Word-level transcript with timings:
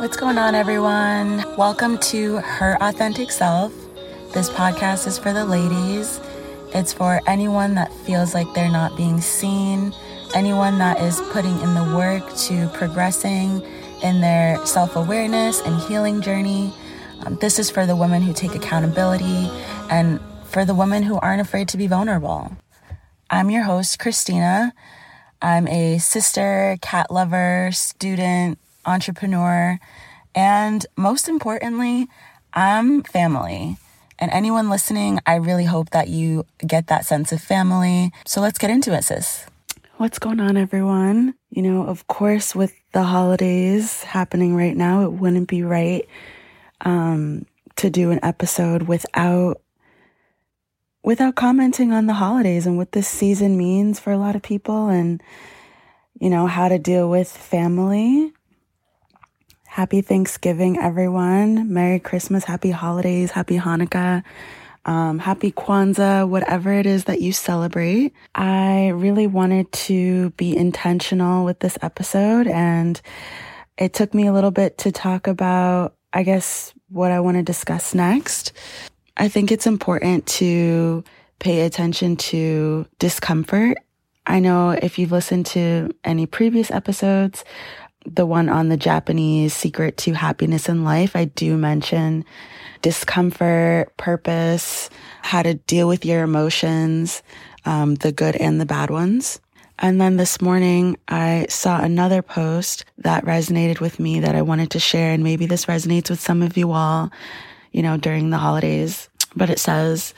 What's 0.00 0.16
going 0.16 0.38
on, 0.38 0.54
everyone? 0.54 1.44
Welcome 1.58 1.98
to 1.98 2.38
Her 2.38 2.78
Authentic 2.80 3.30
Self. 3.30 3.70
This 4.32 4.48
podcast 4.48 5.06
is 5.06 5.18
for 5.18 5.34
the 5.34 5.44
ladies. 5.44 6.18
It's 6.74 6.90
for 6.90 7.20
anyone 7.26 7.74
that 7.74 7.92
feels 8.06 8.32
like 8.32 8.46
they're 8.54 8.70
not 8.70 8.96
being 8.96 9.20
seen, 9.20 9.92
anyone 10.34 10.78
that 10.78 11.02
is 11.02 11.20
putting 11.32 11.60
in 11.60 11.74
the 11.74 11.84
work 11.94 12.34
to 12.34 12.68
progressing 12.68 13.60
in 14.02 14.22
their 14.22 14.64
self 14.64 14.96
awareness 14.96 15.60
and 15.60 15.78
healing 15.82 16.22
journey. 16.22 16.72
Um, 17.26 17.36
this 17.36 17.58
is 17.58 17.68
for 17.68 17.84
the 17.84 17.94
women 17.94 18.22
who 18.22 18.32
take 18.32 18.54
accountability 18.54 19.50
and 19.90 20.18
for 20.46 20.64
the 20.64 20.74
women 20.74 21.02
who 21.02 21.18
aren't 21.18 21.42
afraid 21.42 21.68
to 21.68 21.76
be 21.76 21.86
vulnerable. 21.86 22.56
I'm 23.28 23.50
your 23.50 23.64
host, 23.64 23.98
Christina. 23.98 24.72
I'm 25.42 25.68
a 25.68 25.98
sister, 25.98 26.78
cat 26.80 27.10
lover, 27.10 27.68
student, 27.72 28.58
entrepreneur, 28.84 29.78
and 30.34 30.86
most 30.96 31.28
importantly, 31.28 32.08
I'm 32.52 33.02
family. 33.02 33.76
And 34.18 34.30
anyone 34.32 34.68
listening, 34.68 35.18
I 35.26 35.36
really 35.36 35.64
hope 35.64 35.90
that 35.90 36.08
you 36.08 36.44
get 36.58 36.88
that 36.88 37.06
sense 37.06 37.32
of 37.32 37.40
family. 37.40 38.12
So 38.26 38.40
let's 38.40 38.58
get 38.58 38.70
into 38.70 38.94
it, 38.94 39.04
sis. 39.04 39.46
What's 39.96 40.18
going 40.18 40.40
on, 40.40 40.56
everyone? 40.56 41.34
You 41.50 41.62
know, 41.62 41.86
of 41.86 42.06
course, 42.06 42.54
with 42.54 42.74
the 42.92 43.02
holidays 43.02 44.02
happening 44.02 44.54
right 44.54 44.76
now, 44.76 45.04
it 45.04 45.12
wouldn't 45.12 45.48
be 45.48 45.62
right 45.62 46.06
um, 46.82 47.46
to 47.76 47.90
do 47.90 48.10
an 48.10 48.20
episode 48.22 48.82
without 48.82 49.60
without 51.02 51.34
commenting 51.34 51.92
on 51.92 52.06
the 52.06 52.12
holidays 52.12 52.66
and 52.66 52.76
what 52.76 52.92
this 52.92 53.08
season 53.08 53.56
means 53.56 53.98
for 53.98 54.12
a 54.12 54.18
lot 54.18 54.36
of 54.36 54.42
people 54.42 54.88
and 54.88 55.22
you 56.18 56.28
know 56.28 56.46
how 56.46 56.68
to 56.68 56.78
deal 56.78 57.08
with 57.08 57.30
family 57.30 58.32
Happy 59.70 60.00
Thanksgiving, 60.00 60.80
everyone. 60.80 61.72
Merry 61.72 62.00
Christmas, 62.00 62.42
happy 62.42 62.72
holidays, 62.72 63.30
happy 63.30 63.56
Hanukkah, 63.56 64.24
um, 64.84 65.20
happy 65.20 65.52
Kwanzaa, 65.52 66.28
whatever 66.28 66.72
it 66.72 66.86
is 66.86 67.04
that 67.04 67.20
you 67.20 67.30
celebrate. 67.30 68.12
I 68.34 68.88
really 68.88 69.28
wanted 69.28 69.70
to 69.86 70.30
be 70.30 70.56
intentional 70.56 71.44
with 71.44 71.60
this 71.60 71.78
episode, 71.82 72.48
and 72.48 73.00
it 73.78 73.94
took 73.94 74.12
me 74.12 74.26
a 74.26 74.32
little 74.32 74.50
bit 74.50 74.76
to 74.78 74.90
talk 74.90 75.28
about, 75.28 75.94
I 76.12 76.24
guess, 76.24 76.74
what 76.88 77.12
I 77.12 77.20
want 77.20 77.36
to 77.36 77.44
discuss 77.44 77.94
next. 77.94 78.50
I 79.16 79.28
think 79.28 79.52
it's 79.52 79.68
important 79.68 80.26
to 80.40 81.04
pay 81.38 81.60
attention 81.60 82.16
to 82.16 82.86
discomfort. 82.98 83.78
I 84.26 84.40
know 84.40 84.70
if 84.70 84.98
you've 84.98 85.12
listened 85.12 85.46
to 85.46 85.94
any 86.02 86.26
previous 86.26 86.72
episodes, 86.72 87.44
the 88.06 88.26
one 88.26 88.48
on 88.48 88.68
the 88.68 88.76
Japanese 88.76 89.54
secret 89.54 89.96
to 89.98 90.12
happiness 90.12 90.68
in 90.68 90.84
life, 90.84 91.14
I 91.14 91.26
do 91.26 91.56
mention 91.56 92.24
discomfort, 92.82 93.94
purpose, 93.96 94.88
how 95.22 95.42
to 95.42 95.54
deal 95.54 95.86
with 95.86 96.04
your 96.04 96.22
emotions, 96.22 97.22
um, 97.64 97.96
the 97.96 98.12
good 98.12 98.36
and 98.36 98.60
the 98.60 98.66
bad 98.66 98.90
ones. 98.90 99.40
And 99.78 100.00
then 100.00 100.16
this 100.16 100.40
morning, 100.42 100.98
I 101.08 101.46
saw 101.48 101.80
another 101.80 102.20
post 102.20 102.84
that 102.98 103.24
resonated 103.24 103.80
with 103.80 103.98
me 103.98 104.20
that 104.20 104.34
I 104.34 104.42
wanted 104.42 104.70
to 104.72 104.78
share. 104.78 105.12
And 105.12 105.24
maybe 105.24 105.46
this 105.46 105.66
resonates 105.66 106.10
with 106.10 106.20
some 106.20 106.42
of 106.42 106.56
you 106.56 106.72
all, 106.72 107.10
you 107.72 107.82
know, 107.82 107.96
during 107.96 108.28
the 108.28 108.38
holidays. 108.38 109.08
But 109.34 109.48
it 109.48 109.58
says, 109.58 110.12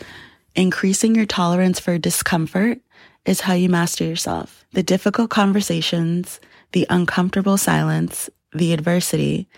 increasing 0.56 1.14
your 1.14 1.26
tolerance 1.26 1.78
for 1.78 1.96
discomfort 1.96 2.78
is 3.24 3.40
how 3.40 3.52
you 3.52 3.68
master 3.68 4.04
yourself. 4.04 4.64
The 4.72 4.82
difficult 4.82 5.30
conversations, 5.30 6.40
the 6.72 6.86
uncomfortable 6.90 7.56
silence, 7.56 8.28
the 8.52 8.72
adversity, 8.72 9.48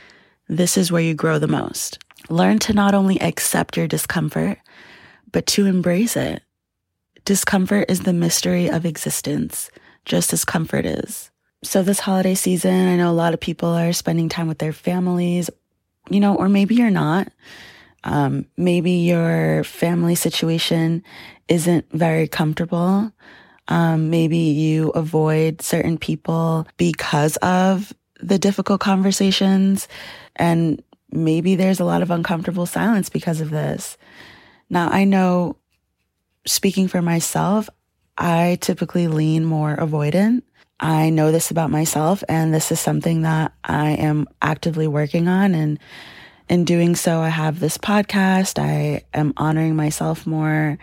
this 0.49 0.77
is 0.77 0.93
where 0.93 1.03
you 1.03 1.15
grow 1.15 1.39
the 1.39 1.49
most. 1.49 1.99
Learn 2.29 2.59
to 2.61 2.73
not 2.73 2.95
only 2.95 3.21
accept 3.21 3.77
your 3.77 3.89
discomfort, 3.89 4.59
but 5.33 5.47
to 5.47 5.67
embrace 5.67 6.17
it. 6.17 6.43
Discomfort 7.25 7.91
is 7.91 8.01
the 8.01 8.13
mystery 8.13 8.69
of 8.69 8.85
existence, 8.85 9.71
just 10.05 10.33
as 10.33 10.45
comfort 10.45 10.85
is. 10.85 11.31
So, 11.63 11.83
this 11.83 12.01
holiday 12.01 12.35
season, 12.35 12.89
I 12.89 12.97
know 12.97 13.11
a 13.11 13.13
lot 13.13 13.33
of 13.33 13.41
people 13.41 13.71
are 13.71 13.93
spending 13.95 14.29
time 14.29 14.49
with 14.49 14.59
their 14.59 14.73
families, 14.73 15.49
you 16.11 16.21
know, 16.21 16.35
or 16.35 16.49
maybe 16.49 16.75
you're 16.75 16.91
not. 16.91 17.29
Um, 18.05 18.45
maybe 18.59 18.91
your 18.91 19.65
family 19.65 20.15
situation 20.15 21.03
isn't 21.49 21.91
very 21.91 22.29
comfortable. 22.29 23.11
Um, 23.69 24.11
maybe 24.11 24.39
you 24.39 24.91
avoid 24.91 25.63
certain 25.63 25.99
people 25.99 26.67
because 26.77 27.37
of 27.39 27.93
the 28.21 28.39
difficult 28.39 28.81
conversations. 28.81 29.89
And 30.37 30.83
maybe 31.11 31.55
there's 31.55 31.81
a 31.81 31.85
lot 31.85 32.03
of 32.03 32.11
uncomfortable 32.11 32.67
silence 32.67 33.09
because 33.09 33.41
of 33.41 33.51
this. 33.51 33.97
Now, 34.71 34.89
I 34.91 35.05
know 35.05 35.57
speaking 36.47 36.89
for 36.89 37.03
myself, 37.03 37.69
I 38.17 38.59
typically 38.61 39.09
lean 39.09 39.45
more 39.45 39.77
avoidant. 39.77 40.43
I 40.81 41.11
know 41.11 41.33
this 41.33 41.51
about 41.51 41.71
myself, 41.71 42.25
and 42.29 42.53
this 42.53 42.73
is 42.73 42.81
something 42.81 43.23
that 43.23 43.53
I 43.63 43.91
am 43.91 44.27
actively 44.43 44.89
working 44.89 45.29
on. 45.29 45.55
And 45.55 45.79
in 46.49 46.65
doing 46.65 46.97
so, 46.97 47.21
I 47.21 47.29
have 47.29 47.61
this 47.61 47.79
podcast. 47.79 48.59
I 48.59 49.05
am 49.15 49.33
honoring 49.37 49.77
myself 49.77 50.27
more. 50.27 50.79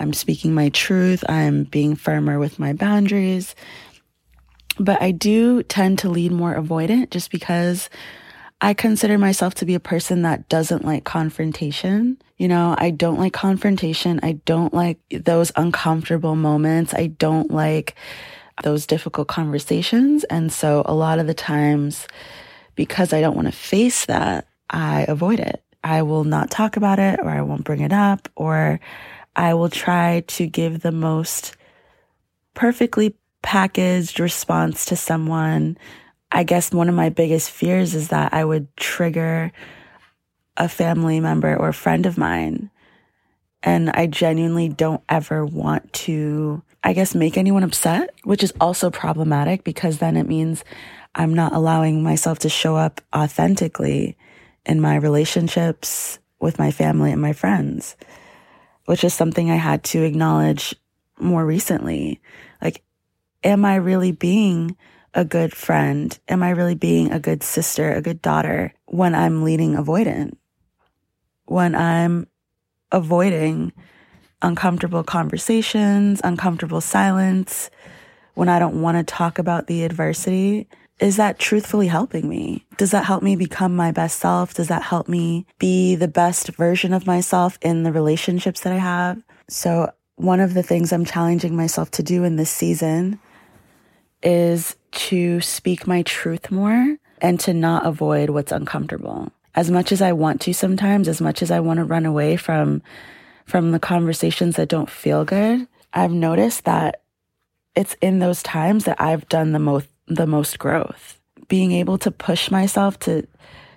I'm 0.00 0.12
speaking 0.12 0.54
my 0.54 0.70
truth. 0.70 1.22
I'm 1.28 1.64
being 1.64 1.94
firmer 1.94 2.38
with 2.38 2.58
my 2.58 2.72
boundaries. 2.72 3.54
But 4.78 5.02
I 5.02 5.10
do 5.10 5.62
tend 5.62 5.98
to 6.00 6.08
lead 6.08 6.32
more 6.32 6.54
avoidant 6.54 7.10
just 7.10 7.30
because 7.30 7.90
I 8.62 8.74
consider 8.74 9.18
myself 9.18 9.54
to 9.56 9.66
be 9.66 9.74
a 9.74 9.80
person 9.80 10.22
that 10.22 10.48
doesn't 10.48 10.84
like 10.84 11.04
confrontation. 11.04 12.18
You 12.38 12.48
know, 12.48 12.74
I 12.78 12.90
don't 12.90 13.18
like 13.18 13.32
confrontation. 13.32 14.20
I 14.22 14.32
don't 14.44 14.72
like 14.72 14.98
those 15.10 15.52
uncomfortable 15.56 16.34
moments. 16.34 16.94
I 16.94 17.08
don't 17.08 17.50
like 17.50 17.94
those 18.62 18.86
difficult 18.86 19.28
conversations. 19.28 20.24
And 20.24 20.52
so 20.52 20.82
a 20.86 20.94
lot 20.94 21.18
of 21.18 21.26
the 21.26 21.34
times, 21.34 22.06
because 22.74 23.12
I 23.12 23.20
don't 23.20 23.36
want 23.36 23.48
to 23.48 23.52
face 23.52 24.06
that, 24.06 24.46
I 24.68 25.04
avoid 25.08 25.40
it. 25.40 25.62
I 25.82 26.02
will 26.02 26.24
not 26.24 26.50
talk 26.50 26.76
about 26.76 26.98
it 26.98 27.20
or 27.20 27.30
I 27.30 27.40
won't 27.42 27.64
bring 27.64 27.80
it 27.80 27.92
up 27.92 28.28
or 28.36 28.80
I 29.36 29.54
will 29.54 29.68
try 29.68 30.20
to 30.28 30.46
give 30.46 30.80
the 30.80 30.92
most 30.92 31.56
perfectly 32.54 33.14
packaged 33.42 34.20
response 34.20 34.86
to 34.86 34.96
someone. 34.96 35.78
I 36.32 36.44
guess 36.44 36.72
one 36.72 36.88
of 36.88 36.94
my 36.94 37.08
biggest 37.08 37.50
fears 37.50 37.94
is 37.94 38.08
that 38.08 38.34
I 38.34 38.44
would 38.44 38.74
trigger 38.76 39.52
a 40.56 40.68
family 40.68 41.20
member 41.20 41.56
or 41.56 41.72
friend 41.72 42.06
of 42.06 42.18
mine. 42.18 42.70
And 43.62 43.90
I 43.90 44.06
genuinely 44.06 44.68
don't 44.68 45.02
ever 45.08 45.44
want 45.44 45.92
to, 45.92 46.62
I 46.82 46.92
guess, 46.92 47.14
make 47.14 47.36
anyone 47.36 47.62
upset, 47.62 48.10
which 48.24 48.42
is 48.42 48.52
also 48.60 48.90
problematic 48.90 49.64
because 49.64 49.98
then 49.98 50.16
it 50.16 50.26
means 50.26 50.64
I'm 51.14 51.34
not 51.34 51.52
allowing 51.52 52.02
myself 52.02 52.38
to 52.40 52.48
show 52.48 52.76
up 52.76 53.00
authentically 53.14 54.16
in 54.64 54.80
my 54.80 54.96
relationships 54.96 56.18
with 56.40 56.58
my 56.58 56.70
family 56.70 57.12
and 57.12 57.20
my 57.20 57.32
friends 57.32 57.96
which 58.90 59.04
is 59.04 59.14
something 59.14 59.52
I 59.52 59.54
had 59.54 59.84
to 59.84 60.02
acknowledge 60.02 60.74
more 61.20 61.46
recently. 61.46 62.20
Like, 62.60 62.82
am 63.44 63.64
I 63.64 63.76
really 63.76 64.10
being 64.10 64.76
a 65.14 65.24
good 65.24 65.54
friend? 65.54 66.18
Am 66.26 66.42
I 66.42 66.50
really 66.50 66.74
being 66.74 67.12
a 67.12 67.20
good 67.20 67.44
sister, 67.44 67.92
a 67.92 68.02
good 68.02 68.20
daughter 68.20 68.74
when 68.86 69.14
I'm 69.14 69.44
leading 69.44 69.74
avoidant? 69.74 70.32
When 71.44 71.76
I'm 71.76 72.26
avoiding 72.90 73.72
uncomfortable 74.42 75.04
conversations, 75.04 76.20
uncomfortable 76.24 76.80
silence, 76.80 77.70
when 78.34 78.48
I 78.48 78.58
don't 78.58 78.82
want 78.82 78.98
to 78.98 79.04
talk 79.04 79.38
about 79.38 79.68
the 79.68 79.84
adversity 79.84 80.66
is 81.00 81.16
that 81.16 81.38
truthfully 81.38 81.86
helping 81.86 82.28
me? 82.28 82.66
Does 82.76 82.90
that 82.90 83.06
help 83.06 83.22
me 83.22 83.34
become 83.34 83.74
my 83.74 83.90
best 83.90 84.20
self? 84.20 84.54
Does 84.54 84.68
that 84.68 84.82
help 84.82 85.08
me 85.08 85.46
be 85.58 85.94
the 85.96 86.08
best 86.08 86.48
version 86.48 86.92
of 86.92 87.06
myself 87.06 87.58
in 87.62 87.82
the 87.82 87.92
relationships 87.92 88.60
that 88.60 88.72
I 88.72 88.78
have? 88.78 89.22
So, 89.48 89.90
one 90.16 90.40
of 90.40 90.52
the 90.52 90.62
things 90.62 90.92
I'm 90.92 91.06
challenging 91.06 91.56
myself 91.56 91.90
to 91.92 92.02
do 92.02 92.24
in 92.24 92.36
this 92.36 92.50
season 92.50 93.18
is 94.22 94.76
to 94.92 95.40
speak 95.40 95.86
my 95.86 96.02
truth 96.02 96.50
more 96.50 96.98
and 97.22 97.40
to 97.40 97.54
not 97.54 97.86
avoid 97.86 98.28
what's 98.28 98.52
uncomfortable. 98.52 99.32
As 99.54 99.70
much 99.70 99.92
as 99.92 100.02
I 100.02 100.12
want 100.12 100.42
to 100.42 100.52
sometimes, 100.52 101.08
as 101.08 101.22
much 101.22 101.40
as 101.40 101.50
I 101.50 101.60
want 101.60 101.78
to 101.78 101.84
run 101.84 102.04
away 102.04 102.36
from 102.36 102.82
from 103.46 103.72
the 103.72 103.80
conversations 103.80 104.56
that 104.56 104.68
don't 104.68 104.90
feel 104.90 105.24
good, 105.24 105.66
I've 105.92 106.12
noticed 106.12 106.64
that 106.66 107.02
it's 107.74 107.96
in 108.00 108.18
those 108.18 108.42
times 108.42 108.84
that 108.84 109.00
I've 109.00 109.28
done 109.28 109.52
the 109.52 109.58
most 109.58 109.88
the 110.10 110.26
most 110.26 110.58
growth. 110.58 111.18
Being 111.48 111.72
able 111.72 111.96
to 111.98 112.10
push 112.10 112.50
myself 112.50 112.98
to 113.00 113.26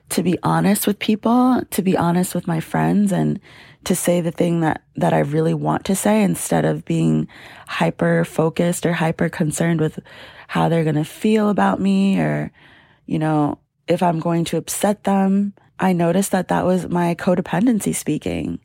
to 0.09 0.21
be 0.21 0.37
honest 0.43 0.85
with 0.85 0.99
people, 0.99 1.61
to 1.71 1.81
be 1.81 1.97
honest 1.97 2.35
with 2.35 2.45
my 2.45 2.59
friends 2.59 3.11
and 3.11 3.39
to 3.85 3.95
say 3.95 4.21
the 4.21 4.31
thing 4.31 4.59
that 4.61 4.83
that 4.95 5.13
I 5.13 5.19
really 5.19 5.53
want 5.53 5.85
to 5.85 5.95
say 5.95 6.23
instead 6.23 6.65
of 6.65 6.85
being 6.85 7.27
hyper 7.67 8.25
focused 8.25 8.85
or 8.85 8.93
hyper 8.93 9.29
concerned 9.29 9.79
with 9.79 9.99
how 10.47 10.69
they're 10.69 10.83
going 10.83 10.95
to 10.95 11.05
feel 11.05 11.49
about 11.49 11.79
me 11.79 12.19
or 12.19 12.51
you 13.05 13.19
know, 13.19 13.59
if 13.87 14.01
I'm 14.01 14.19
going 14.19 14.45
to 14.45 14.57
upset 14.57 15.03
them, 15.03 15.53
I 15.77 15.91
noticed 15.91 16.31
that 16.31 16.47
that 16.47 16.65
was 16.65 16.87
my 16.87 17.15
codependency 17.15 17.93
speaking. 17.93 18.59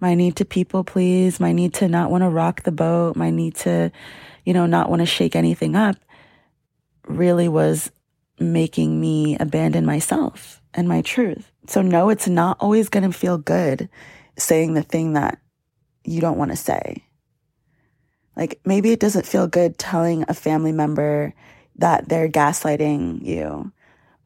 My 0.00 0.14
need 0.14 0.36
to 0.36 0.44
people 0.44 0.84
please, 0.84 1.38
my 1.40 1.52
need 1.52 1.74
to 1.74 1.88
not 1.88 2.10
want 2.10 2.22
to 2.22 2.28
rock 2.28 2.62
the 2.62 2.72
boat, 2.72 3.16
my 3.16 3.30
need 3.30 3.56
to, 3.56 3.90
you 4.44 4.54
know, 4.54 4.64
not 4.64 4.88
want 4.88 5.00
to 5.00 5.06
shake 5.06 5.36
anything 5.36 5.76
up 5.76 5.96
really 7.08 7.48
was 7.48 7.90
making 8.38 9.00
me 9.00 9.36
abandon 9.38 9.84
myself 9.84 10.62
and 10.74 10.88
my 10.88 11.02
truth. 11.02 11.50
So, 11.66 11.82
no, 11.82 12.08
it's 12.08 12.28
not 12.28 12.56
always 12.60 12.88
going 12.88 13.10
to 13.10 13.16
feel 13.16 13.38
good 13.38 13.88
saying 14.36 14.74
the 14.74 14.82
thing 14.82 15.14
that 15.14 15.38
you 16.04 16.20
don't 16.20 16.38
want 16.38 16.50
to 16.50 16.56
say. 16.56 17.04
Like 18.36 18.60
maybe 18.64 18.92
it 18.92 19.00
doesn't 19.00 19.26
feel 19.26 19.48
good 19.48 19.78
telling 19.78 20.24
a 20.28 20.34
family 20.34 20.70
member 20.70 21.34
that 21.76 22.08
they're 22.08 22.28
gaslighting 22.28 23.24
you 23.24 23.72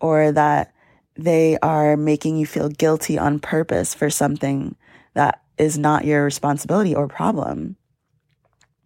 or 0.00 0.32
that 0.32 0.75
they 1.17 1.58
are 1.61 1.96
making 1.96 2.37
you 2.37 2.46
feel 2.46 2.69
guilty 2.69 3.19
on 3.19 3.40
purpose 3.40 3.94
for 3.94 4.11
something 4.11 4.76
that 5.14 5.43
is 5.56 5.79
not 5.79 6.05
your 6.05 6.25
responsibility 6.25 6.94
or 6.94 7.08
problem. 7.08 7.76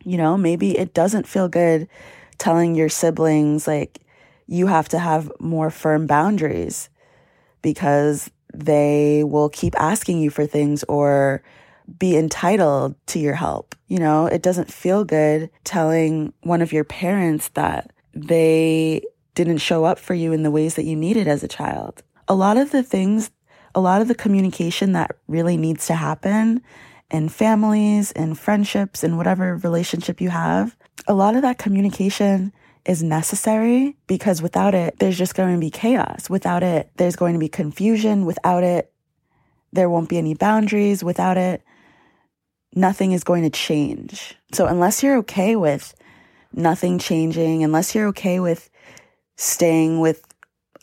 You 0.05 0.17
know, 0.17 0.37
maybe 0.37 0.79
it 0.79 0.95
doesn't 0.95 1.27
feel 1.27 1.49
good 1.49 1.89
telling 2.39 2.75
your 2.75 2.89
siblings, 2.89 3.67
like, 3.67 4.01
you 4.47 4.67
have 4.67 4.89
to 4.91 4.99
have 4.99 5.31
more 5.41 5.71
firm 5.71 6.07
boundaries 6.07 6.89
because 7.63 8.31
they 8.55 9.25
will 9.25 9.49
keep 9.49 9.75
asking 9.81 10.21
you 10.21 10.31
for 10.31 10.47
things 10.47 10.85
or 10.85 11.43
be 11.99 12.17
entitled 12.17 12.95
to 13.07 13.19
your 13.19 13.35
help. 13.35 13.75
You 13.89 13.99
know, 13.99 14.27
it 14.27 14.43
doesn't 14.43 14.73
feel 14.73 15.05
good 15.05 15.51
telling 15.65 16.33
one 16.43 16.63
of 16.63 16.73
your 16.73 16.85
parents 16.85 17.49
that 17.51 17.91
they 18.15 19.03
didn't 19.35 19.59
show 19.59 19.85
up 19.85 19.99
for 19.99 20.15
you 20.15 20.33
in 20.33 20.43
the 20.43 20.51
ways 20.51 20.75
that 20.75 20.85
you 20.85 20.97
needed 20.97 21.29
as 21.29 21.43
a 21.43 21.49
child. 21.49 22.03
A 22.29 22.35
lot 22.35 22.57
of 22.57 22.73
the 22.73 22.83
things, 22.83 23.31
a 23.75 23.81
lot 23.81 24.01
of 24.01 24.09
the 24.09 24.15
communication 24.15 24.93
that 24.93 25.17
really 25.29 25.57
needs 25.57 25.87
to 25.87 25.95
happen 25.95 26.63
in 27.11 27.29
families 27.29 28.11
and 28.13 28.39
friendships 28.39 29.05
and 29.05 29.17
whatever 29.17 29.57
relationship 29.57 30.21
you 30.21 30.31
have, 30.31 30.77
a 31.07 31.15
lot 31.15 31.37
of 31.37 31.43
that 31.43 31.59
communication 31.59 32.53
is 32.85 33.03
necessary 33.03 33.97
because 34.07 34.41
without 34.41 34.75
it, 34.75 34.99
there's 34.99 35.19
just 35.19 35.35
going 35.35 35.55
to 35.55 35.61
be 35.61 35.71
chaos. 35.71 36.31
Without 36.31 36.63
it, 36.63 36.91
there's 36.97 37.17
going 37.17 37.35
to 37.35 37.39
be 37.39 37.49
confusion. 37.49 38.25
Without 38.25 38.63
it, 38.63 38.93
there 39.73 39.91
won't 39.91 40.09
be 40.09 40.19
any 40.19 40.35
boundaries. 40.35 41.03
Without 41.03 41.37
it, 41.37 41.63
nothing 42.75 43.13
is 43.13 43.25
going 43.25 43.43
to 43.43 43.51
change. 43.51 44.37
So 44.53 44.67
unless 44.67 45.03
you're 45.03 45.17
okay 45.19 45.57
with 45.57 45.95
nothing 46.53 46.99
changing, 46.99 47.65
unless 47.65 47.95
you're 47.95 48.09
okay 48.09 48.41
with 48.41 48.71
staying 49.37 50.01
with 50.01 50.23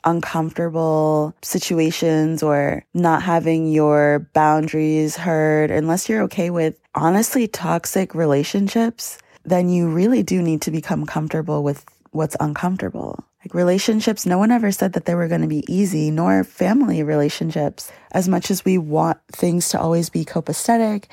uncomfortable 0.03 1.33
situations 1.41 2.43
or 2.43 2.83
not 2.93 3.23
having 3.23 3.71
your 3.71 4.27
boundaries 4.33 5.15
heard, 5.15 5.71
unless 5.71 6.09
you're 6.09 6.21
okay 6.23 6.49
with 6.49 6.77
honestly 6.93 7.47
toxic 7.47 8.13
relationships, 8.13 9.17
then 9.43 9.69
you 9.69 9.89
really 9.89 10.23
do 10.23 10.41
need 10.41 10.61
to 10.61 10.71
become 10.71 11.05
comfortable 11.05 11.63
with 11.63 11.85
what's 12.11 12.37
uncomfortable. 12.39 13.23
Like 13.43 13.53
relationships, 13.53 14.25
no 14.25 14.37
one 14.37 14.51
ever 14.51 14.71
said 14.71 14.93
that 14.93 15.05
they 15.05 15.15
were 15.15 15.27
going 15.27 15.41
to 15.41 15.47
be 15.47 15.65
easy, 15.67 16.11
nor 16.11 16.43
family 16.43 17.03
relationships. 17.03 17.91
As 18.11 18.29
much 18.29 18.49
as 18.49 18.63
we 18.63 18.77
want 18.77 19.17
things 19.31 19.69
to 19.69 19.79
always 19.79 20.09
be 20.09 20.23
copacetic 20.23 21.05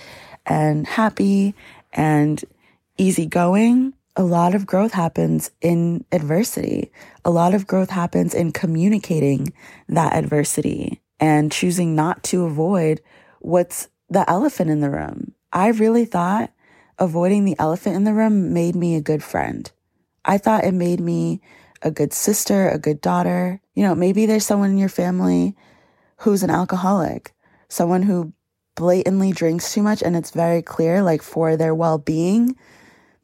and 0.47 0.87
happy 0.87 1.55
and 1.93 2.45
easygoing, 2.99 3.95
a 4.15 4.23
lot 4.23 4.55
of 4.55 4.67
growth 4.67 4.93
happens 4.93 5.51
in 5.61 6.05
adversity. 6.13 6.93
A 7.25 7.31
lot 7.31 7.55
of 7.55 7.67
growth 7.67 7.91
happens 7.91 8.35
in 8.35 8.53
communicating 8.53 9.53
that 9.89 10.13
adversity 10.13 11.01
and 11.19 11.51
choosing 11.51 11.95
not 11.95 12.23
to 12.25 12.45
avoid 12.45 13.01
what's 13.41 13.89
the 14.09 14.29
elephant 14.29 14.71
in 14.71 14.81
the 14.81 14.91
room. 14.91 15.35
I 15.53 15.69
really 15.69 16.05
thought 16.05 16.51
avoiding 17.01 17.45
the 17.45 17.57
elephant 17.59 17.97
in 17.97 18.05
the 18.05 18.15
room 18.15 18.53
made 18.53 18.77
me 18.77 18.95
a 18.95 19.01
good 19.01 19.25
friend. 19.25 19.71
I 20.25 20.39
thought 20.39 20.65
it 20.65 20.75
made 20.75 21.01
me 21.01 21.41
a 21.83 21.91
good 21.91 22.13
sister, 22.13 22.69
a 22.69 22.79
good 22.79 23.01
daughter. 23.01 23.61
You 23.75 23.83
know, 23.83 23.95
maybe 23.95 24.27
there's 24.27 24.47
someone 24.47 24.71
in 24.71 24.79
your 24.79 24.91
family 24.91 25.57
who's 26.19 26.43
an 26.43 26.51
alcoholic, 26.51 27.35
someone 27.69 28.03
who 28.03 28.35
blatantly 28.77 29.33
drinks 29.33 29.73
too 29.73 29.83
much 29.83 30.03
and 30.03 30.15
it's 30.15 30.31
very 30.31 30.63
clear, 30.63 31.03
like 31.03 31.23
for 31.23 31.57
their 31.57 31.75
well 31.75 31.99
being, 31.99 32.55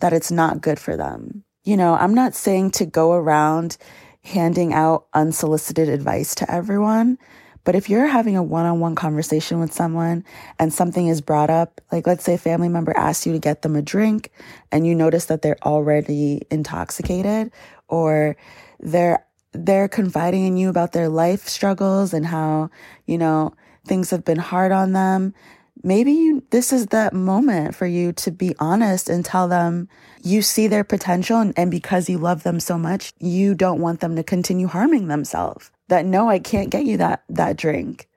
that 0.01 0.13
it's 0.13 0.31
not 0.31 0.63
good 0.63 0.79
for 0.79 0.97
them. 0.97 1.45
You 1.65 1.77
know, 1.77 1.95
I'm 1.95 2.15
not 2.15 2.35
saying 2.35 2.73
to 2.73 2.87
go 2.87 3.13
around 3.13 3.77
handing 4.23 4.73
out 4.73 5.07
unsolicited 5.15 5.89
advice 5.89 6.35
to 6.37 6.51
everyone, 6.51 7.19
but 7.67 7.75
if 7.75 7.91
you're 7.91 8.07
having 8.07 8.37
a 8.37 8.43
one 8.43 8.65
on 8.65 8.81
one 8.81 8.95
conversation 8.95 9.61
with 9.61 9.73
someone 9.73 10.25
and 10.59 10.73
something 10.73 11.09
is 11.09 11.21
brought 11.21 11.51
up, 11.51 11.81
like 11.91 12.07
let's 12.07 12.25
say 12.25 12.35
a 12.35 12.39
family 12.39 12.69
member 12.69 12.97
asks 12.97 13.27
you 13.27 13.33
to 13.33 13.41
get 13.41 13.63
them 13.63 13.75
a 13.75 13.83
drink 13.83 14.31
and 14.73 14.87
you 14.87 14.95
notice 14.95 15.27
that 15.27 15.43
they're 15.43 15.59
already 15.65 16.43
intoxicated 16.51 17.51
or 17.89 18.37
they're 18.81 19.27
they're 19.53 19.89
confiding 19.89 20.47
in 20.47 20.57
you 20.57 20.69
about 20.69 20.93
their 20.93 21.09
life 21.09 21.49
struggles 21.49 22.13
and 22.15 22.27
how, 22.27 22.71
you 23.07 23.17
know, 23.17 23.55
things 23.87 24.11
have 24.11 24.25
been 24.25 24.39
hard 24.39 24.71
on 24.71 24.93
them 24.93 25.35
maybe 25.83 26.13
you, 26.13 26.43
this 26.51 26.73
is 26.73 26.87
that 26.87 27.13
moment 27.13 27.75
for 27.75 27.87
you 27.87 28.13
to 28.13 28.31
be 28.31 28.55
honest 28.59 29.09
and 29.09 29.25
tell 29.25 29.47
them 29.47 29.89
you 30.23 30.43
see 30.43 30.67
their 30.67 30.85
potential 30.85 31.39
and, 31.39 31.53
and 31.57 31.71
because 31.71 32.09
you 32.09 32.19
love 32.19 32.43
them 32.43 32.59
so 32.59 32.77
much, 32.79 33.13
you 33.21 33.55
don't 33.55 33.81
want 33.81 34.01
them 34.01 34.17
to 34.17 34.23
continue 34.23 34.67
harming 34.67 35.07
themselves. 35.09 35.71
That 35.89 36.05
no, 36.05 36.29
I 36.29 36.39
can't 36.39 36.71
get 36.71 36.85
you 36.85 36.97
that, 36.99 37.23
that 37.29 37.57
drink. 37.57 38.09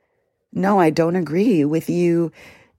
No, 0.52 0.80
I 0.80 0.90
don't 0.90 1.16
agree 1.16 1.66
with 1.66 1.90
you 1.90 2.32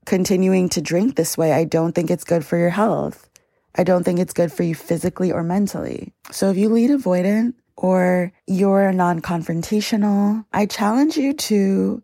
continuing 0.05 0.67
to 0.69 0.81
drink 0.81 1.15
this 1.15 1.37
way. 1.37 1.53
I 1.53 1.63
don't 1.63 1.93
think 1.93 2.11
it's 2.11 2.23
good 2.23 2.45
for 2.45 2.57
your 2.57 2.69
health. 2.69 3.29
I 3.75 3.83
don't 3.83 4.03
think 4.03 4.19
it's 4.19 4.33
good 4.33 4.51
for 4.51 4.63
you 4.63 4.75
physically 4.75 5.31
or 5.31 5.43
mentally. 5.43 6.13
So 6.31 6.49
if 6.49 6.57
you 6.57 6.69
lead 6.69 6.89
avoidant 6.89 7.53
or 7.77 8.33
you're 8.47 8.91
non 8.91 9.21
confrontational, 9.21 10.45
I 10.51 10.65
challenge 10.65 11.15
you 11.15 11.33
to 11.33 12.03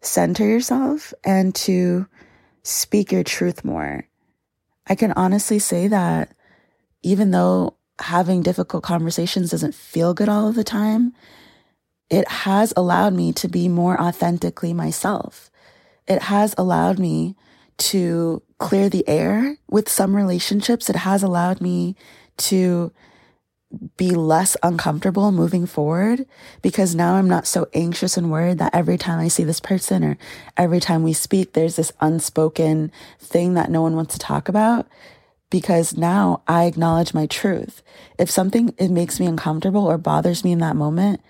center 0.00 0.46
yourself 0.46 1.14
and 1.22 1.54
to 1.54 2.06
speak 2.62 3.12
your 3.12 3.22
truth 3.22 3.64
more. 3.64 4.06
I 4.86 4.94
can 4.94 5.12
honestly 5.12 5.58
say 5.58 5.88
that 5.88 6.34
even 7.02 7.30
though 7.30 7.76
having 8.00 8.42
difficult 8.42 8.82
conversations 8.82 9.50
doesn't 9.50 9.74
feel 9.74 10.14
good 10.14 10.28
all 10.28 10.48
of 10.48 10.56
the 10.56 10.64
time, 10.64 11.14
it 12.10 12.28
has 12.28 12.72
allowed 12.76 13.14
me 13.14 13.32
to 13.34 13.48
be 13.48 13.68
more 13.68 14.00
authentically 14.00 14.72
myself. 14.72 15.50
It 16.06 16.22
has 16.22 16.54
allowed 16.58 16.98
me 16.98 17.36
to 17.76 18.42
clear 18.58 18.88
the 18.88 19.08
air 19.08 19.56
with 19.68 19.88
some 19.88 20.14
relationships. 20.14 20.88
It 20.88 20.96
has 20.96 21.22
allowed 21.22 21.60
me 21.60 21.96
to 22.36 22.92
be 23.96 24.10
less 24.10 24.56
uncomfortable 24.62 25.32
moving 25.32 25.66
forward 25.66 26.26
because 26.62 26.94
now 26.94 27.14
I'm 27.14 27.28
not 27.28 27.46
so 27.46 27.66
anxious 27.74 28.16
and 28.16 28.30
worried 28.30 28.58
that 28.58 28.74
every 28.74 28.98
time 28.98 29.18
I 29.18 29.28
see 29.28 29.44
this 29.44 29.60
person 29.60 30.04
or 30.04 30.16
every 30.56 30.80
time 30.80 31.02
we 31.02 31.12
speak, 31.12 31.52
there's 31.52 31.76
this 31.76 31.92
unspoken 32.00 32.92
thing 33.18 33.54
that 33.54 33.70
no 33.70 33.82
one 33.82 33.96
wants 33.96 34.14
to 34.14 34.20
talk 34.20 34.48
about 34.48 34.86
because 35.50 35.96
now 35.96 36.42
I 36.46 36.64
acknowledge 36.64 37.14
my 37.14 37.26
truth. 37.26 37.82
If 38.18 38.30
something 38.30 38.74
it 38.78 38.90
makes 38.90 39.18
me 39.18 39.26
uncomfortable 39.26 39.86
or 39.86 39.98
bothers 39.98 40.44
me 40.44 40.52
in 40.52 40.58
that 40.60 40.76
moment, 40.76 41.20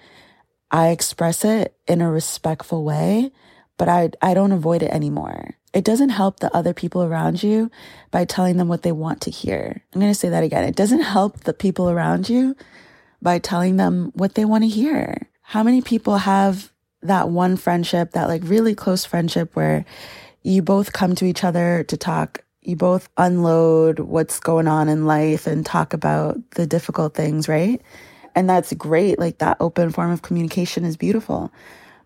I 0.74 0.88
express 0.88 1.44
it 1.44 1.76
in 1.86 2.00
a 2.00 2.10
respectful 2.10 2.82
way, 2.82 3.30
but 3.78 3.88
I 3.88 4.10
I 4.20 4.34
don't 4.34 4.50
avoid 4.50 4.82
it 4.82 4.90
anymore. 4.90 5.54
It 5.72 5.84
doesn't 5.84 6.08
help 6.08 6.40
the 6.40 6.52
other 6.52 6.74
people 6.74 7.04
around 7.04 7.44
you 7.44 7.70
by 8.10 8.24
telling 8.24 8.56
them 8.56 8.66
what 8.66 8.82
they 8.82 8.90
want 8.90 9.20
to 9.22 9.30
hear. 9.30 9.84
I'm 9.92 10.00
going 10.00 10.10
to 10.12 10.18
say 10.18 10.30
that 10.30 10.42
again. 10.42 10.64
It 10.64 10.74
doesn't 10.74 11.02
help 11.02 11.44
the 11.44 11.54
people 11.54 11.88
around 11.88 12.28
you 12.28 12.56
by 13.22 13.38
telling 13.38 13.76
them 13.76 14.10
what 14.16 14.34
they 14.34 14.44
want 14.44 14.64
to 14.64 14.68
hear. 14.68 15.28
How 15.42 15.62
many 15.62 15.80
people 15.80 16.16
have 16.16 16.72
that 17.02 17.28
one 17.28 17.56
friendship, 17.56 18.10
that 18.10 18.26
like 18.26 18.42
really 18.44 18.74
close 18.74 19.04
friendship 19.04 19.54
where 19.54 19.84
you 20.42 20.60
both 20.60 20.92
come 20.92 21.14
to 21.14 21.24
each 21.24 21.44
other 21.44 21.84
to 21.84 21.96
talk, 21.96 22.42
you 22.62 22.74
both 22.74 23.08
unload 23.16 24.00
what's 24.00 24.40
going 24.40 24.66
on 24.66 24.88
in 24.88 25.06
life 25.06 25.46
and 25.46 25.64
talk 25.64 25.92
about 25.92 26.38
the 26.56 26.66
difficult 26.66 27.14
things, 27.14 27.48
right? 27.48 27.80
And 28.34 28.48
that's 28.48 28.72
great. 28.74 29.18
Like 29.18 29.38
that 29.38 29.56
open 29.60 29.90
form 29.90 30.10
of 30.10 30.22
communication 30.22 30.84
is 30.84 30.96
beautiful. 30.96 31.52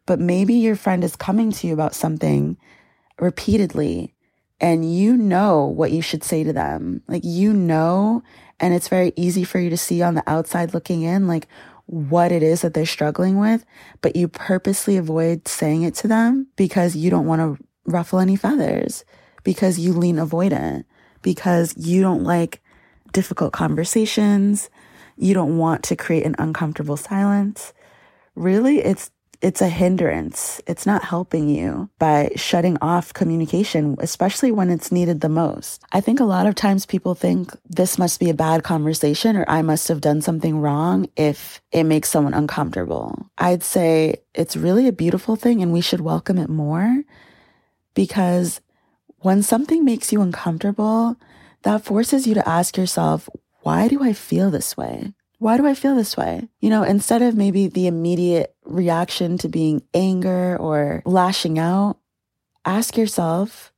But 0.07 0.21
maybe 0.21 0.55
your 0.55 0.77
friend 0.77 1.05
is 1.05 1.17
coming 1.17 1.53
to 1.53 1.67
you 1.67 1.75
about 1.75 1.95
something 1.95 2.57
repeatedly 3.21 4.15
and 4.61 4.93
you 4.93 5.17
know 5.17 5.67
what 5.67 5.93
you 5.93 6.03
should 6.03 6.25
say 6.25 6.45
to 6.45 6.53
them. 6.53 7.03
Like, 7.07 7.23
you 7.25 7.53
know, 7.53 8.23
and 8.61 8.75
it's 8.75 8.89
very 8.89 9.13
easy 9.17 9.45
for 9.45 9.59
you 9.59 9.71
to 9.71 9.77
see 9.77 10.03
on 10.03 10.15
the 10.15 10.25
outside 10.27 10.75
looking 10.75 11.03
in, 11.03 11.29
like 11.29 11.47
what 11.87 12.33
it 12.33 12.43
is 12.43 12.63
that 12.63 12.75
they're 12.75 12.87
struggling 12.87 13.39
with, 13.39 13.65
but 14.03 14.17
you 14.17 14.29
purposely 14.29 14.97
avoid 14.97 15.49
saying 15.49 15.83
it 15.83 15.95
to 15.95 16.09
them 16.09 16.47
because 16.57 16.97
you 16.97 17.09
don't 17.11 17.27
want 17.27 17.41
to 17.41 17.65
ruffle 17.87 18.19
any 18.19 18.37
feathers, 18.37 19.05
because 19.43 19.79
you 19.79 19.93
lean 19.95 20.17
avoidant, 20.17 20.85
because 21.23 21.75
you 21.79 22.03
don't 22.03 22.25
like 22.25 22.61
difficult 23.13 23.53
conversations. 23.53 24.69
You 25.19 25.35
don't 25.35 25.59
want 25.59 25.83
to 25.85 25.97
create 25.97 26.25
an 26.25 26.37
uncomfortable 26.39 26.97
silence. 26.97 27.73
Really, 28.35 28.79
it's 28.79 29.11
it's 29.41 29.63
a 29.63 29.69
hindrance. 29.69 30.61
It's 30.67 30.85
not 30.85 31.05
helping 31.05 31.49
you 31.49 31.89
by 32.01 32.31
shutting 32.35 32.77
off 32.81 33.13
communication, 33.13 33.97
especially 34.01 34.51
when 34.51 34.69
it's 34.69 34.91
needed 34.91 35.21
the 35.21 35.29
most. 35.29 35.81
I 35.93 36.01
think 36.01 36.19
a 36.19 36.25
lot 36.25 36.47
of 36.47 36.57
times 36.57 36.87
people 36.87 37.15
think 37.15 37.53
this 37.69 37.99
must 37.99 38.19
be 38.19 38.31
a 38.31 38.35
bad 38.35 38.65
conversation 38.65 39.37
or 39.37 39.45
I 39.49 39.63
must 39.63 39.87
have 39.89 40.01
done 40.01 40.23
something 40.23 40.61
wrong 40.61 41.09
if 41.17 41.61
it 41.71 41.85
makes 41.85 42.09
someone 42.09 42.35
uncomfortable. 42.35 43.31
I'd 43.39 43.63
say 43.63 44.17
it's 44.35 44.57
really 44.57 44.89
a 44.89 44.93
beautiful 44.93 45.37
thing 45.37 45.63
and 45.63 45.73
we 45.73 45.83
should 45.83 46.01
welcome 46.01 46.39
it 46.39 46.51
more 46.51 47.05
because 47.95 48.61
when 49.21 49.45
something 49.45 49.85
makes 49.85 50.13
you 50.13 50.21
uncomfortable, 50.21 51.17
that 51.63 51.85
forces 51.85 52.27
you 52.27 52.35
to 52.35 52.49
ask 52.49 52.77
yourself, 52.77 53.29
why 53.69 53.87
do 53.87 54.03
I 54.03 54.15
feel 54.15 54.51
this 54.51 54.79
way? 54.79 55.13
Why 55.41 55.59
do 55.59 55.67
I 55.67 55.75
feel 55.75 55.95
this 55.95 56.17
way? 56.17 56.49
You 56.59 56.71
know, 56.71 56.85
instead 56.85 57.21
of 57.21 57.37
maybe 57.37 57.67
the 57.69 57.87
immediate 57.87 58.57
reaction 58.65 59.37
to 59.37 59.49
being 59.51 59.83
anger 59.93 60.57
or 60.57 61.03
lashing 61.05 61.59
out, 61.59 61.99
ask 62.65 62.97
yourself, 62.97 63.71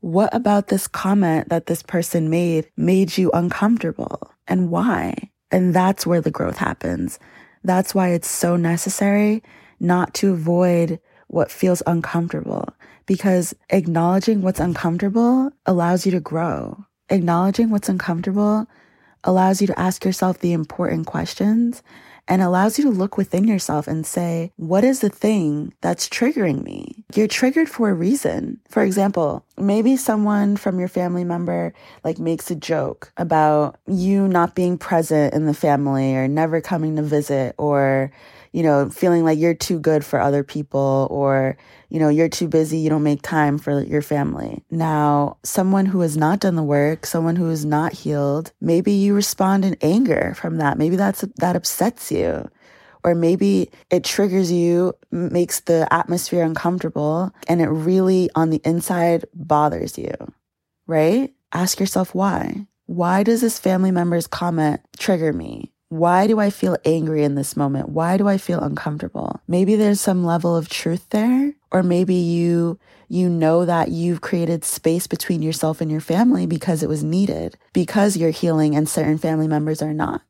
what 0.00 0.34
about 0.34 0.66
this 0.66 0.88
comment 0.88 1.48
that 1.48 1.66
this 1.66 1.80
person 1.80 2.28
made 2.28 2.72
made 2.76 3.16
you 3.16 3.30
uncomfortable 3.30 4.32
and 4.48 4.68
why? 4.68 5.30
And 5.52 5.72
that's 5.72 6.04
where 6.04 6.20
the 6.20 6.32
growth 6.32 6.56
happens. 6.56 7.20
That's 7.62 7.94
why 7.94 8.08
it's 8.08 8.28
so 8.28 8.56
necessary 8.56 9.44
not 9.78 10.12
to 10.14 10.32
avoid 10.32 10.98
what 11.28 11.52
feels 11.52 11.84
uncomfortable 11.86 12.68
because 13.06 13.54
acknowledging 13.68 14.42
what's 14.42 14.58
uncomfortable 14.58 15.52
allows 15.66 16.04
you 16.04 16.10
to 16.10 16.18
grow. 16.18 16.84
Acknowledging 17.10 17.70
what's 17.70 17.88
uncomfortable 17.88 18.66
allows 19.24 19.60
you 19.60 19.66
to 19.66 19.78
ask 19.78 20.04
yourself 20.04 20.38
the 20.38 20.52
important 20.52 21.06
questions 21.06 21.82
and 22.30 22.42
allows 22.42 22.78
you 22.78 22.84
to 22.84 22.90
look 22.90 23.16
within 23.16 23.48
yourself 23.48 23.88
and 23.88 24.06
say, 24.06 24.52
what 24.56 24.84
is 24.84 25.00
the 25.00 25.08
thing 25.08 25.74
that's 25.80 26.08
triggering 26.08 26.62
me? 26.62 27.04
You're 27.12 27.26
triggered 27.26 27.68
for 27.68 27.90
a 27.90 27.94
reason. 27.94 28.60
For 28.68 28.84
example, 28.84 29.44
maybe 29.58 29.96
someone 29.96 30.56
from 30.56 30.78
your 30.78 30.88
family 30.88 31.24
member 31.24 31.74
like 32.04 32.20
makes 32.20 32.48
a 32.48 32.54
joke 32.54 33.12
about 33.16 33.80
you 33.88 34.28
not 34.28 34.54
being 34.54 34.78
present 34.78 35.34
in 35.34 35.46
the 35.46 35.54
family 35.54 36.14
or 36.14 36.28
never 36.28 36.60
coming 36.60 36.94
to 36.96 37.02
visit 37.02 37.56
or 37.58 38.12
you 38.52 38.62
know, 38.62 38.90
feeling 38.90 39.24
like 39.24 39.38
you're 39.38 39.54
too 39.54 39.78
good 39.78 40.04
for 40.04 40.20
other 40.20 40.42
people 40.42 41.06
or, 41.10 41.56
you 41.88 42.00
know, 42.00 42.08
you're 42.08 42.28
too 42.28 42.48
busy, 42.48 42.78
you 42.78 42.90
don't 42.90 43.02
make 43.02 43.22
time 43.22 43.58
for 43.58 43.82
your 43.82 44.02
family. 44.02 44.64
Now, 44.70 45.38
someone 45.44 45.86
who 45.86 46.00
has 46.00 46.16
not 46.16 46.40
done 46.40 46.56
the 46.56 46.62
work, 46.62 47.06
someone 47.06 47.36
who 47.36 47.48
is 47.50 47.64
not 47.64 47.92
healed, 47.92 48.52
maybe 48.60 48.92
you 48.92 49.14
respond 49.14 49.64
in 49.64 49.76
anger 49.80 50.34
from 50.36 50.56
that. 50.56 50.78
Maybe 50.78 50.96
that's 50.96 51.20
that 51.36 51.56
upsets 51.56 52.10
you. 52.10 52.48
Or 53.02 53.14
maybe 53.14 53.70
it 53.88 54.04
triggers 54.04 54.52
you, 54.52 54.92
makes 55.10 55.60
the 55.60 55.88
atmosphere 55.90 56.42
uncomfortable, 56.42 57.32
and 57.48 57.62
it 57.62 57.68
really 57.68 58.28
on 58.34 58.50
the 58.50 58.60
inside 58.62 59.24
bothers 59.32 59.96
you, 59.96 60.12
right? 60.86 61.32
Ask 61.50 61.80
yourself 61.80 62.14
why. 62.14 62.66
Why 62.84 63.22
does 63.22 63.40
this 63.40 63.58
family 63.58 63.90
member's 63.90 64.26
comment 64.26 64.80
trigger 64.98 65.32
me? 65.32 65.72
Why 65.90 66.28
do 66.28 66.38
I 66.38 66.50
feel 66.50 66.76
angry 66.84 67.24
in 67.24 67.34
this 67.34 67.56
moment? 67.56 67.88
Why 67.88 68.16
do 68.16 68.28
I 68.28 68.38
feel 68.38 68.60
uncomfortable? 68.60 69.40
Maybe 69.48 69.74
there's 69.74 70.00
some 70.00 70.24
level 70.24 70.56
of 70.56 70.68
truth 70.68 71.08
there, 71.10 71.52
or 71.72 71.82
maybe 71.82 72.14
you 72.14 72.78
you 73.08 73.28
know 73.28 73.64
that 73.64 73.88
you've 73.88 74.20
created 74.20 74.64
space 74.64 75.08
between 75.08 75.42
yourself 75.42 75.80
and 75.80 75.90
your 75.90 76.00
family 76.00 76.46
because 76.46 76.84
it 76.84 76.88
was 76.88 77.02
needed, 77.02 77.58
because 77.72 78.16
you're 78.16 78.30
healing 78.30 78.76
and 78.76 78.88
certain 78.88 79.18
family 79.18 79.48
members 79.48 79.82
are 79.82 79.92
not, 79.92 80.22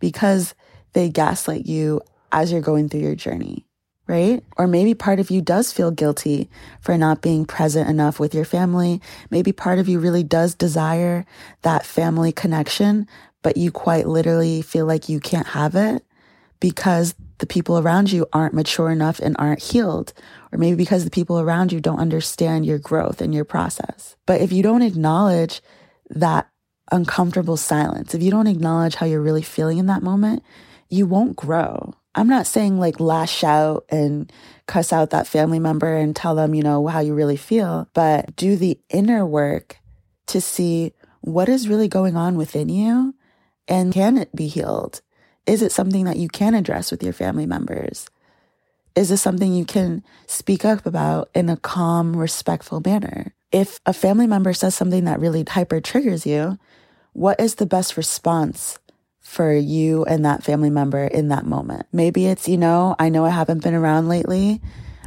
because 0.00 0.52
they 0.94 1.08
gaslight 1.08 1.64
you 1.64 2.00
as 2.32 2.50
you're 2.50 2.60
going 2.60 2.88
through 2.88 2.98
your 2.98 3.14
journey, 3.14 3.64
right? 4.08 4.42
Or 4.56 4.66
maybe 4.66 4.94
part 4.94 5.20
of 5.20 5.30
you 5.30 5.40
does 5.40 5.72
feel 5.72 5.92
guilty 5.92 6.50
for 6.80 6.98
not 6.98 7.22
being 7.22 7.44
present 7.46 7.88
enough 7.88 8.18
with 8.18 8.34
your 8.34 8.44
family. 8.44 9.00
Maybe 9.30 9.52
part 9.52 9.78
of 9.78 9.88
you 9.88 10.00
really 10.00 10.24
does 10.24 10.56
desire 10.56 11.24
that 11.62 11.86
family 11.86 12.32
connection, 12.32 13.06
but 13.44 13.56
you 13.58 13.70
quite 13.70 14.08
literally 14.08 14.62
feel 14.62 14.86
like 14.86 15.08
you 15.08 15.20
can't 15.20 15.46
have 15.48 15.76
it 15.76 16.02
because 16.60 17.14
the 17.38 17.46
people 17.46 17.78
around 17.78 18.10
you 18.10 18.26
aren't 18.32 18.54
mature 18.54 18.90
enough 18.90 19.20
and 19.20 19.36
aren't 19.38 19.62
healed, 19.62 20.14
or 20.50 20.58
maybe 20.58 20.76
because 20.76 21.04
the 21.04 21.10
people 21.10 21.38
around 21.38 21.70
you 21.70 21.78
don't 21.78 22.00
understand 22.00 22.64
your 22.64 22.78
growth 22.78 23.20
and 23.20 23.34
your 23.34 23.44
process. 23.44 24.16
But 24.24 24.40
if 24.40 24.50
you 24.50 24.62
don't 24.62 24.82
acknowledge 24.82 25.60
that 26.08 26.48
uncomfortable 26.90 27.58
silence, 27.58 28.14
if 28.14 28.22
you 28.22 28.30
don't 28.30 28.46
acknowledge 28.46 28.94
how 28.94 29.04
you're 29.04 29.20
really 29.20 29.42
feeling 29.42 29.76
in 29.76 29.86
that 29.86 30.02
moment, 30.02 30.42
you 30.88 31.06
won't 31.06 31.36
grow. 31.36 31.92
I'm 32.14 32.28
not 32.28 32.46
saying 32.46 32.80
like 32.80 32.98
lash 32.98 33.44
out 33.44 33.84
and 33.90 34.32
cuss 34.66 34.90
out 34.90 35.10
that 35.10 35.26
family 35.26 35.58
member 35.58 35.94
and 35.94 36.16
tell 36.16 36.34
them, 36.34 36.54
you 36.54 36.62
know, 36.62 36.86
how 36.86 37.00
you 37.00 37.12
really 37.12 37.36
feel, 37.36 37.90
but 37.92 38.34
do 38.36 38.56
the 38.56 38.78
inner 38.88 39.26
work 39.26 39.76
to 40.28 40.40
see 40.40 40.94
what 41.20 41.50
is 41.50 41.68
really 41.68 41.88
going 41.88 42.16
on 42.16 42.36
within 42.36 42.70
you 42.70 43.14
and 43.68 43.92
can 43.92 44.18
it 44.18 44.34
be 44.34 44.46
healed? 44.46 45.00
Is 45.46 45.62
it 45.62 45.72
something 45.72 46.04
that 46.04 46.16
you 46.16 46.28
can 46.28 46.54
address 46.54 46.90
with 46.90 47.02
your 47.02 47.12
family 47.12 47.46
members? 47.46 48.08
Is 48.94 49.08
this 49.08 49.22
something 49.22 49.52
you 49.52 49.64
can 49.64 50.04
speak 50.26 50.64
up 50.64 50.86
about 50.86 51.28
in 51.34 51.48
a 51.48 51.56
calm, 51.56 52.16
respectful 52.16 52.80
manner? 52.84 53.34
If 53.50 53.80
a 53.86 53.92
family 53.92 54.26
member 54.26 54.52
says 54.52 54.74
something 54.74 55.04
that 55.04 55.20
really 55.20 55.44
hyper 55.46 55.80
triggers 55.80 56.26
you, 56.26 56.58
what 57.12 57.40
is 57.40 57.56
the 57.56 57.66
best 57.66 57.96
response 57.96 58.78
for 59.20 59.52
you 59.52 60.04
and 60.04 60.24
that 60.24 60.44
family 60.44 60.70
member 60.70 61.04
in 61.04 61.28
that 61.28 61.46
moment? 61.46 61.86
Maybe 61.92 62.26
it's, 62.26 62.48
you 62.48 62.56
know, 62.56 62.94
I 62.98 63.08
know 63.08 63.24
I 63.24 63.30
haven't 63.30 63.62
been 63.62 63.74
around 63.74 64.08
lately. 64.08 64.60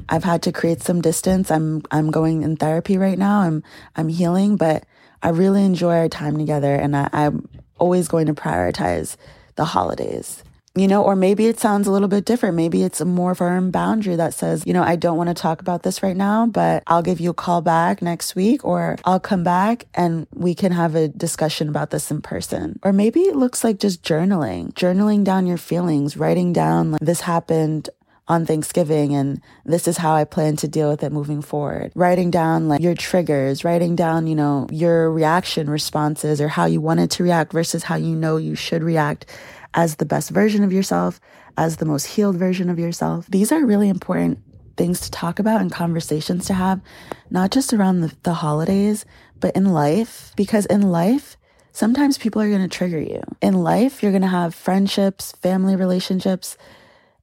I've 0.10 0.24
had 0.24 0.44
to 0.44 0.52
create 0.52 0.82
some 0.82 1.02
distance. 1.02 1.52
I'm 1.52 1.82
I'm 1.92 2.12
going 2.12 2.44
in 2.44 2.56
therapy 2.56 2.98
right 2.98 3.18
now. 3.18 3.42
I'm 3.42 3.64
I'm 3.96 4.08
healing, 4.08 4.56
but 4.56 4.86
I 5.22 5.30
really 5.30 5.64
enjoy 5.64 5.98
our 5.98 6.10
time 6.10 6.38
together 6.38 6.74
and 6.74 6.96
I, 6.96 7.10
I'm 7.12 7.48
always 7.80 8.08
going 8.08 8.28
to 8.28 8.34
prioritize 8.34 9.16
the 9.56 9.66
holidays. 9.66 10.44
You 10.76 10.88
know, 10.88 11.02
or 11.02 11.16
maybe 11.16 11.48
it 11.48 11.60
sounds 11.60 11.88
a 11.88 11.92
little 11.92 12.08
bit 12.08 12.24
different. 12.24 12.56
Maybe 12.56 12.84
it's 12.84 13.02
a 13.02 13.06
more 13.06 13.34
firm 13.34 13.72
boundary 13.72 14.16
that 14.16 14.36
says, 14.36 14.64
you 14.68 14.74
know, 14.74 14.84
I 14.84 14.96
don't 14.96 15.18
want 15.18 15.28
to 15.30 15.34
talk 15.34 15.60
about 15.60 15.82
this 15.82 16.04
right 16.04 16.16
now, 16.16 16.46
but 16.46 16.84
I'll 16.86 17.02
give 17.02 17.20
you 17.20 17.32
a 17.32 17.34
call 17.34 17.62
back 17.62 18.04
next 18.04 18.36
week 18.36 18.64
or 18.64 18.96
I'll 19.04 19.20
come 19.20 19.44
back 19.44 19.88
and 19.96 20.28
we 20.36 20.54
can 20.54 20.72
have 20.72 20.94
a 20.94 21.08
discussion 21.08 21.68
about 21.68 21.90
this 21.90 22.12
in 22.12 22.22
person. 22.22 22.80
Or 22.84 22.94
maybe 22.94 23.22
it 23.22 23.36
looks 23.36 23.64
like 23.64 23.80
just 23.80 24.04
journaling, 24.04 24.72
journaling 24.74 25.24
down 25.24 25.48
your 25.48 25.58
feelings, 25.58 26.16
writing 26.16 26.54
down 26.54 26.92
like 26.92 27.02
this 27.02 27.22
happened 27.22 27.90
on 28.28 28.46
Thanksgiving 28.46 29.16
and 29.16 29.42
this 29.66 29.88
is 29.88 29.98
how 29.98 30.14
I 30.14 30.26
plan 30.26 30.58
to 30.58 30.68
deal 30.68 30.90
with 30.90 31.04
it 31.04 31.12
moving 31.12 31.42
forward. 31.42 31.92
Writing 31.96 32.30
down 32.30 32.68
like 32.68 32.82
your 32.82 32.96
triggers, 32.96 33.64
writing 33.64 33.96
down, 33.96 34.28
you 34.28 34.36
know, 34.36 34.68
your 34.70 35.12
reaction 35.12 35.70
responses 35.70 36.42
or 36.42 36.50
how 36.50 36.66
you 36.66 36.82
wanted 36.82 37.10
to 37.12 37.24
react 37.24 37.54
versus 37.54 37.84
how 37.84 37.96
you 37.96 38.16
know 38.16 38.38
you 38.38 38.56
should 38.56 38.84
react 38.84 39.26
as 39.74 39.96
the 39.96 40.06
best 40.06 40.30
version 40.30 40.64
of 40.64 40.74
yourself, 40.74 41.22
as 41.58 41.78
the 41.78 41.86
most 41.86 42.06
healed 42.06 42.36
version 42.36 42.70
of 42.70 42.80
yourself. 42.80 43.28
These 43.28 43.52
are 43.52 43.66
really 43.66 43.90
important 43.90 44.40
things 44.76 45.02
to 45.02 45.12
talk 45.12 45.40
about 45.40 45.62
and 45.62 45.72
conversations 45.72 46.46
to 46.48 46.54
have, 46.54 46.82
not 47.30 47.52
just 47.52 47.74
around 47.74 48.02
the, 48.02 48.16
the 48.24 48.34
holidays, 48.34 49.06
but 49.40 49.56
in 49.56 49.66
life. 49.66 50.34
Because 50.36 50.66
in 50.68 50.82
life, 50.82 51.38
sometimes 51.72 52.18
people 52.18 52.42
are 52.42 52.50
going 52.50 52.62
to 52.62 52.68
trigger 52.68 53.00
you. 53.00 53.22
In 53.42 53.54
life, 53.56 54.04
you're 54.04 54.12
going 54.12 54.22
to 54.22 54.28
have 54.28 54.54
friendships, 54.54 55.32
family 55.42 55.76
relationships, 55.76 56.58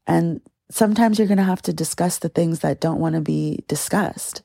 and 0.06 0.40
sometimes 0.74 1.18
you're 1.18 1.28
going 1.28 1.38
to 1.38 1.44
have 1.44 1.62
to 1.62 1.72
discuss 1.72 2.18
the 2.18 2.28
things 2.28 2.58
that 2.60 2.80
don't 2.80 2.98
want 2.98 3.14
to 3.14 3.20
be 3.20 3.62
discussed. 3.68 4.42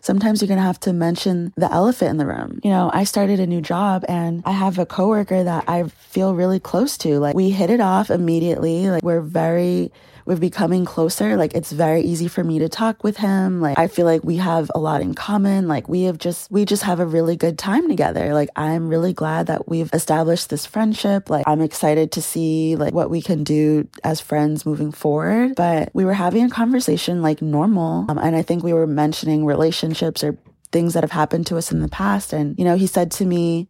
Sometimes 0.00 0.40
you're 0.40 0.48
going 0.48 0.60
to 0.60 0.64
have 0.64 0.78
to 0.80 0.92
mention 0.92 1.52
the 1.56 1.70
elephant 1.72 2.10
in 2.12 2.16
the 2.18 2.26
room. 2.26 2.60
You 2.62 2.70
know, 2.70 2.90
I 2.92 3.02
started 3.02 3.40
a 3.40 3.46
new 3.46 3.60
job 3.60 4.04
and 4.08 4.42
I 4.46 4.52
have 4.52 4.78
a 4.78 4.86
coworker 4.86 5.42
that 5.42 5.64
I 5.68 5.84
feel 5.88 6.34
really 6.34 6.60
close 6.60 6.96
to. 6.98 7.18
Like 7.18 7.34
we 7.34 7.50
hit 7.50 7.68
it 7.68 7.80
off 7.80 8.10
immediately. 8.10 8.90
Like 8.90 9.02
we're 9.02 9.20
very 9.20 9.90
we're 10.24 10.36
becoming 10.36 10.84
closer. 10.84 11.36
Like 11.36 11.54
it's 11.54 11.72
very 11.72 12.02
easy 12.02 12.28
for 12.28 12.44
me 12.44 12.58
to 12.60 12.68
talk 12.68 13.02
with 13.04 13.16
him. 13.16 13.60
Like 13.60 13.78
I 13.78 13.88
feel 13.88 14.06
like 14.06 14.24
we 14.24 14.36
have 14.36 14.70
a 14.74 14.78
lot 14.78 15.00
in 15.00 15.14
common. 15.14 15.68
Like 15.68 15.88
we 15.88 16.02
have 16.02 16.18
just, 16.18 16.50
we 16.50 16.64
just 16.64 16.82
have 16.82 17.00
a 17.00 17.06
really 17.06 17.36
good 17.36 17.58
time 17.58 17.88
together. 17.88 18.34
Like 18.34 18.48
I'm 18.56 18.88
really 18.88 19.12
glad 19.12 19.46
that 19.46 19.68
we've 19.68 19.92
established 19.92 20.50
this 20.50 20.66
friendship. 20.66 21.30
Like 21.30 21.44
I'm 21.46 21.60
excited 21.60 22.12
to 22.12 22.22
see 22.22 22.76
like 22.76 22.94
what 22.94 23.10
we 23.10 23.22
can 23.22 23.44
do 23.44 23.88
as 24.04 24.20
friends 24.20 24.66
moving 24.66 24.92
forward. 24.92 25.54
But 25.56 25.90
we 25.94 26.04
were 26.04 26.14
having 26.14 26.44
a 26.44 26.50
conversation 26.50 27.22
like 27.22 27.42
normal. 27.42 28.06
Um, 28.08 28.18
and 28.18 28.36
I 28.36 28.42
think 28.42 28.62
we 28.62 28.72
were 28.72 28.86
mentioning 28.86 29.44
relationships 29.44 30.22
or 30.22 30.38
things 30.70 30.94
that 30.94 31.02
have 31.02 31.12
happened 31.12 31.46
to 31.48 31.56
us 31.56 31.70
in 31.70 31.80
the 31.80 31.88
past. 31.88 32.32
And, 32.32 32.58
you 32.58 32.64
know, 32.64 32.76
he 32.76 32.86
said 32.86 33.10
to 33.12 33.24
me, 33.24 33.68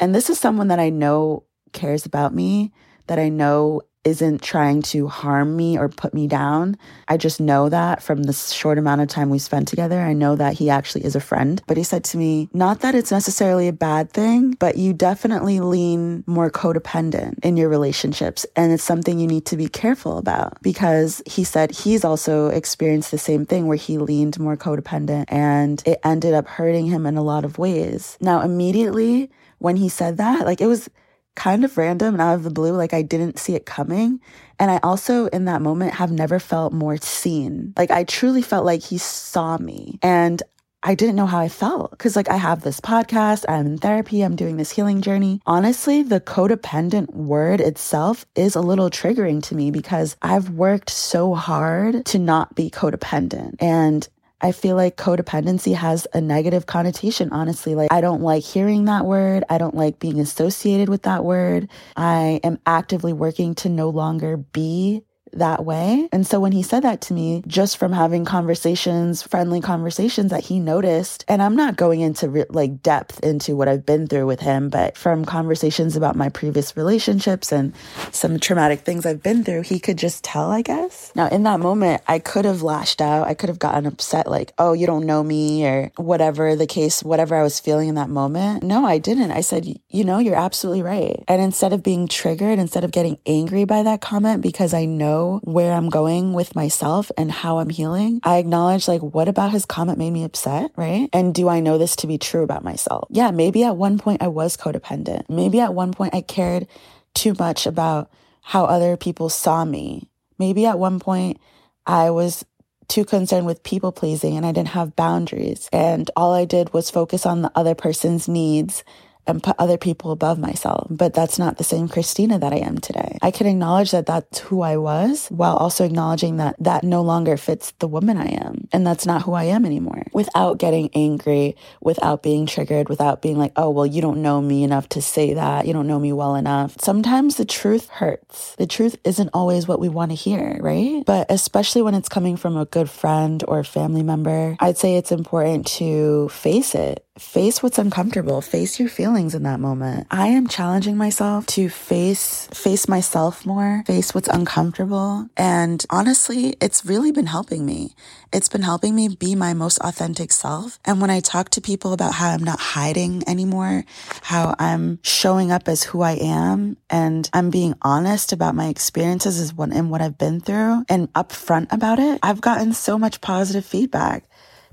and 0.00 0.14
this 0.14 0.30
is 0.30 0.38
someone 0.38 0.68
that 0.68 0.78
I 0.78 0.90
know 0.90 1.44
cares 1.72 2.06
about 2.06 2.34
me, 2.34 2.72
that 3.06 3.18
I 3.18 3.28
know 3.28 3.82
isn't 4.06 4.40
trying 4.40 4.80
to 4.80 5.08
harm 5.08 5.56
me 5.56 5.76
or 5.76 5.88
put 5.88 6.14
me 6.14 6.28
down. 6.28 6.78
I 7.08 7.16
just 7.16 7.40
know 7.40 7.68
that 7.68 8.04
from 8.04 8.22
the 8.22 8.32
short 8.32 8.78
amount 8.78 9.00
of 9.00 9.08
time 9.08 9.30
we 9.30 9.40
spent 9.40 9.66
together. 9.66 10.00
I 10.00 10.12
know 10.12 10.36
that 10.36 10.54
he 10.54 10.70
actually 10.70 11.04
is 11.04 11.16
a 11.16 11.20
friend. 11.20 11.60
But 11.66 11.76
he 11.76 11.82
said 11.82 12.04
to 12.04 12.16
me, 12.16 12.48
not 12.52 12.80
that 12.80 12.94
it's 12.94 13.10
necessarily 13.10 13.66
a 13.66 13.72
bad 13.72 14.12
thing, 14.12 14.52
but 14.52 14.76
you 14.76 14.92
definitely 14.92 15.58
lean 15.58 16.22
more 16.26 16.50
codependent 16.52 17.40
in 17.40 17.56
your 17.56 17.68
relationships. 17.68 18.46
And 18.54 18.72
it's 18.72 18.84
something 18.84 19.18
you 19.18 19.26
need 19.26 19.44
to 19.46 19.56
be 19.56 19.68
careful 19.68 20.18
about 20.18 20.62
because 20.62 21.20
he 21.26 21.42
said 21.42 21.72
he's 21.72 22.04
also 22.04 22.46
experienced 22.46 23.10
the 23.10 23.18
same 23.18 23.44
thing 23.44 23.66
where 23.66 23.76
he 23.76 23.98
leaned 23.98 24.38
more 24.38 24.56
codependent 24.56 25.24
and 25.28 25.82
it 25.84 25.98
ended 26.04 26.32
up 26.32 26.46
hurting 26.46 26.86
him 26.86 27.06
in 27.06 27.16
a 27.16 27.22
lot 27.22 27.44
of 27.44 27.58
ways. 27.58 28.16
Now, 28.20 28.42
immediately 28.42 29.32
when 29.58 29.74
he 29.76 29.88
said 29.88 30.18
that, 30.18 30.46
like 30.46 30.60
it 30.60 30.66
was, 30.66 30.88
kind 31.36 31.64
of 31.64 31.78
random 31.78 32.14
and 32.14 32.20
out 32.20 32.34
of 32.34 32.42
the 32.42 32.50
blue. 32.50 32.72
Like 32.72 32.92
I 32.92 33.02
didn't 33.02 33.38
see 33.38 33.54
it 33.54 33.66
coming. 33.66 34.20
And 34.58 34.70
I 34.70 34.80
also, 34.82 35.26
in 35.26 35.44
that 35.44 35.62
moment, 35.62 35.94
have 35.94 36.10
never 36.10 36.38
felt 36.38 36.72
more 36.72 36.96
seen. 36.96 37.74
Like 37.76 37.90
I 37.90 38.04
truly 38.04 38.42
felt 38.42 38.64
like 38.64 38.82
he 38.82 38.98
saw 38.98 39.58
me. 39.58 39.98
And 40.02 40.42
I 40.82 40.94
didn't 40.94 41.16
know 41.16 41.26
how 41.26 41.40
I 41.40 41.48
felt 41.48 41.90
because, 41.90 42.14
like, 42.14 42.28
I 42.28 42.36
have 42.36 42.62
this 42.62 42.80
podcast, 42.80 43.44
I'm 43.48 43.66
in 43.66 43.78
therapy, 43.78 44.22
I'm 44.22 44.36
doing 44.36 44.56
this 44.56 44.70
healing 44.70 45.00
journey. 45.00 45.40
Honestly, 45.44 46.04
the 46.04 46.20
codependent 46.20 47.12
word 47.12 47.60
itself 47.60 48.24
is 48.36 48.54
a 48.54 48.60
little 48.60 48.88
triggering 48.88 49.42
to 49.44 49.56
me 49.56 49.72
because 49.72 50.16
I've 50.22 50.50
worked 50.50 50.90
so 50.90 51.34
hard 51.34 52.06
to 52.06 52.20
not 52.20 52.54
be 52.54 52.70
codependent. 52.70 53.56
And 53.58 54.08
I 54.40 54.52
feel 54.52 54.76
like 54.76 54.96
codependency 54.96 55.74
has 55.74 56.06
a 56.12 56.20
negative 56.20 56.66
connotation, 56.66 57.30
honestly. 57.32 57.74
Like, 57.74 57.92
I 57.92 58.00
don't 58.00 58.20
like 58.22 58.44
hearing 58.44 58.84
that 58.84 59.06
word. 59.06 59.44
I 59.48 59.56
don't 59.58 59.74
like 59.74 59.98
being 59.98 60.20
associated 60.20 60.88
with 60.88 61.02
that 61.02 61.24
word. 61.24 61.68
I 61.96 62.40
am 62.44 62.58
actively 62.66 63.14
working 63.14 63.54
to 63.56 63.68
no 63.70 63.88
longer 63.88 64.36
be 64.36 65.02
that 65.32 65.64
way. 65.64 66.08
And 66.12 66.26
so 66.26 66.40
when 66.40 66.52
he 66.52 66.62
said 66.62 66.82
that 66.84 67.00
to 67.02 67.14
me, 67.14 67.42
just 67.46 67.76
from 67.76 67.92
having 67.92 68.24
conversations, 68.24 69.22
friendly 69.22 69.60
conversations 69.60 70.30
that 70.30 70.44
he 70.44 70.58
noticed, 70.60 71.24
and 71.28 71.42
I'm 71.42 71.56
not 71.56 71.76
going 71.76 72.00
into 72.00 72.28
re- 72.28 72.44
like 72.48 72.82
depth 72.82 73.20
into 73.20 73.56
what 73.56 73.68
I've 73.68 73.86
been 73.86 74.06
through 74.06 74.26
with 74.26 74.40
him, 74.40 74.68
but 74.68 74.96
from 74.96 75.24
conversations 75.24 75.96
about 75.96 76.16
my 76.16 76.28
previous 76.28 76.76
relationships 76.76 77.52
and 77.52 77.74
some 78.12 78.38
traumatic 78.38 78.80
things 78.80 79.06
I've 79.06 79.22
been 79.22 79.44
through, 79.44 79.62
he 79.62 79.78
could 79.78 79.98
just 79.98 80.24
tell, 80.24 80.50
I 80.50 80.62
guess. 80.62 81.12
Now, 81.14 81.28
in 81.28 81.42
that 81.44 81.60
moment, 81.60 82.02
I 82.06 82.18
could 82.18 82.44
have 82.44 82.62
lashed 82.62 83.00
out. 83.00 83.26
I 83.26 83.34
could 83.34 83.48
have 83.48 83.58
gotten 83.58 83.86
upset, 83.86 84.26
like, 84.26 84.52
oh, 84.58 84.72
you 84.72 84.86
don't 84.86 85.06
know 85.06 85.22
me, 85.22 85.66
or 85.66 85.92
whatever 85.96 86.56
the 86.56 86.66
case, 86.66 87.02
whatever 87.02 87.34
I 87.34 87.42
was 87.42 87.60
feeling 87.60 87.88
in 87.88 87.94
that 87.96 88.10
moment. 88.10 88.62
No, 88.62 88.84
I 88.84 88.98
didn't. 88.98 89.30
I 89.30 89.40
said, 89.40 89.66
you 89.88 90.04
know, 90.04 90.18
you're 90.18 90.36
absolutely 90.36 90.82
right. 90.82 91.22
And 91.28 91.42
instead 91.42 91.72
of 91.72 91.82
being 91.82 92.08
triggered, 92.08 92.58
instead 92.58 92.84
of 92.84 92.90
getting 92.90 93.18
angry 93.26 93.64
by 93.64 93.82
that 93.82 94.00
comment, 94.00 94.42
because 94.42 94.72
I 94.72 94.84
know 94.84 95.15
where 95.42 95.72
I'm 95.72 95.88
going 95.88 96.32
with 96.32 96.54
myself 96.54 97.10
and 97.16 97.30
how 97.30 97.58
I'm 97.58 97.68
healing, 97.68 98.20
I 98.22 98.38
acknowledge 98.38 98.88
like, 98.88 99.02
what 99.02 99.28
about 99.28 99.52
his 99.52 99.66
comment 99.66 99.98
made 99.98 100.12
me 100.12 100.24
upset, 100.24 100.70
right? 100.76 101.08
And 101.12 101.34
do 101.34 101.48
I 101.48 101.60
know 101.60 101.78
this 101.78 101.96
to 101.96 102.06
be 102.06 102.18
true 102.18 102.42
about 102.42 102.64
myself? 102.64 103.08
Yeah, 103.10 103.30
maybe 103.30 103.64
at 103.64 103.76
one 103.76 103.98
point 103.98 104.22
I 104.22 104.28
was 104.28 104.56
codependent. 104.56 105.28
Maybe 105.28 105.60
at 105.60 105.74
one 105.74 105.92
point 105.92 106.14
I 106.14 106.20
cared 106.20 106.66
too 107.14 107.34
much 107.38 107.66
about 107.66 108.10
how 108.40 108.64
other 108.64 108.96
people 108.96 109.28
saw 109.28 109.64
me. 109.64 110.08
Maybe 110.38 110.66
at 110.66 110.78
one 110.78 111.00
point 111.00 111.38
I 111.86 112.10
was 112.10 112.44
too 112.88 113.04
concerned 113.04 113.46
with 113.46 113.62
people 113.62 113.92
pleasing 113.92 114.36
and 114.36 114.46
I 114.46 114.52
didn't 114.52 114.68
have 114.68 114.96
boundaries. 114.96 115.68
And 115.72 116.10
all 116.16 116.32
I 116.32 116.44
did 116.44 116.72
was 116.72 116.90
focus 116.90 117.26
on 117.26 117.42
the 117.42 117.50
other 117.54 117.74
person's 117.74 118.28
needs 118.28 118.84
and 119.26 119.42
put 119.42 119.56
other 119.58 119.76
people 119.76 120.10
above 120.10 120.38
myself. 120.38 120.86
But 120.90 121.14
that's 121.14 121.38
not 121.38 121.58
the 121.58 121.64
same 121.64 121.88
Christina 121.88 122.38
that 122.38 122.52
I 122.52 122.56
am 122.56 122.78
today. 122.78 123.18
I 123.22 123.30
can 123.30 123.46
acknowledge 123.46 123.90
that 123.90 124.06
that's 124.06 124.38
who 124.40 124.62
I 124.62 124.76
was 124.76 125.28
while 125.28 125.56
also 125.56 125.84
acknowledging 125.84 126.36
that 126.36 126.56
that 126.60 126.84
no 126.84 127.02
longer 127.02 127.36
fits 127.36 127.72
the 127.78 127.88
woman 127.88 128.16
I 128.16 128.26
am. 128.26 128.68
And 128.72 128.86
that's 128.86 129.06
not 129.06 129.22
who 129.22 129.32
I 129.32 129.44
am 129.44 129.64
anymore 129.64 130.04
without 130.12 130.58
getting 130.58 130.90
angry, 130.94 131.56
without 131.80 132.22
being 132.22 132.46
triggered, 132.46 132.88
without 132.88 133.22
being 133.22 133.38
like, 133.38 133.52
oh, 133.56 133.70
well, 133.70 133.86
you 133.86 134.00
don't 134.00 134.22
know 134.22 134.40
me 134.40 134.64
enough 134.64 134.88
to 134.90 135.02
say 135.02 135.34
that. 135.34 135.66
You 135.66 135.72
don't 135.72 135.86
know 135.86 135.98
me 135.98 136.12
well 136.12 136.34
enough. 136.34 136.76
Sometimes 136.80 137.36
the 137.36 137.44
truth 137.44 137.88
hurts. 137.88 138.54
The 138.56 138.66
truth 138.66 138.96
isn't 139.04 139.30
always 139.32 139.68
what 139.68 139.80
we 139.80 139.88
want 139.88 140.10
to 140.10 140.16
hear, 140.16 140.58
right? 140.60 141.02
But 141.04 141.26
especially 141.30 141.82
when 141.82 141.94
it's 141.94 142.08
coming 142.08 142.36
from 142.36 142.56
a 142.56 142.64
good 142.66 142.90
friend 142.90 143.42
or 143.46 143.64
family 143.64 144.02
member, 144.02 144.56
I'd 144.60 144.78
say 144.78 144.96
it's 144.96 145.12
important 145.12 145.66
to 145.78 146.28
face 146.28 146.74
it 146.74 147.05
face 147.18 147.62
what's 147.62 147.78
uncomfortable. 147.78 148.40
Face 148.40 148.78
your 148.78 148.88
feelings 148.88 149.34
in 149.34 149.42
that 149.44 149.60
moment. 149.60 150.06
I 150.10 150.28
am 150.28 150.46
challenging 150.46 150.96
myself 150.96 151.46
to 151.48 151.68
face 151.68 152.48
face 152.52 152.88
myself 152.88 153.46
more 153.46 153.82
face 153.86 154.14
what's 154.14 154.28
uncomfortable. 154.28 155.28
And 155.36 155.84
honestly 155.90 156.56
it's 156.60 156.84
really 156.84 157.12
been 157.12 157.26
helping 157.26 157.64
me. 157.64 157.94
It's 158.32 158.48
been 158.48 158.62
helping 158.62 158.94
me 158.94 159.08
be 159.08 159.34
my 159.34 159.54
most 159.54 159.78
authentic 159.78 160.32
self. 160.32 160.78
And 160.84 161.00
when 161.00 161.10
i 161.10 161.20
talk 161.20 161.50
to 161.50 161.60
people 161.60 161.92
about 161.92 162.14
how 162.14 162.30
i'm 162.30 162.44
not 162.44 162.60
hiding 162.60 163.22
anymore 163.28 163.84
how 164.22 164.54
i'm 164.58 164.98
showing 165.02 165.50
up 165.50 165.68
as 165.68 165.82
who 165.82 166.02
i 166.02 166.12
am 166.12 166.76
and 166.88 167.28
i'm 167.32 167.50
being 167.50 167.74
honest 167.82 168.32
about 168.32 168.54
my 168.54 168.68
experiences 168.68 169.40
as 169.40 169.52
what 169.52 169.72
and 169.72 169.90
what 169.90 170.00
i've 170.00 170.18
been 170.18 170.40
through 170.40 170.84
and 170.88 171.12
upfront 171.14 171.72
about 171.72 171.98
it 171.98 172.18
i've 172.22 172.40
gotten 172.40 172.72
so 172.72 172.98
much 172.98 173.20
positive 173.20 173.64
feedback 173.64 174.24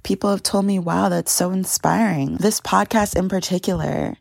people 0.03 0.29
have 0.29 0.43
told 0.43 0.65
me, 0.65 0.79
wow, 0.79 1.09
that's 1.09 1.31
so 1.31 1.51
inspiring. 1.51 2.35
This 2.37 2.61
podcast 2.61 3.15
in 3.15 3.29
particular, 3.29 4.17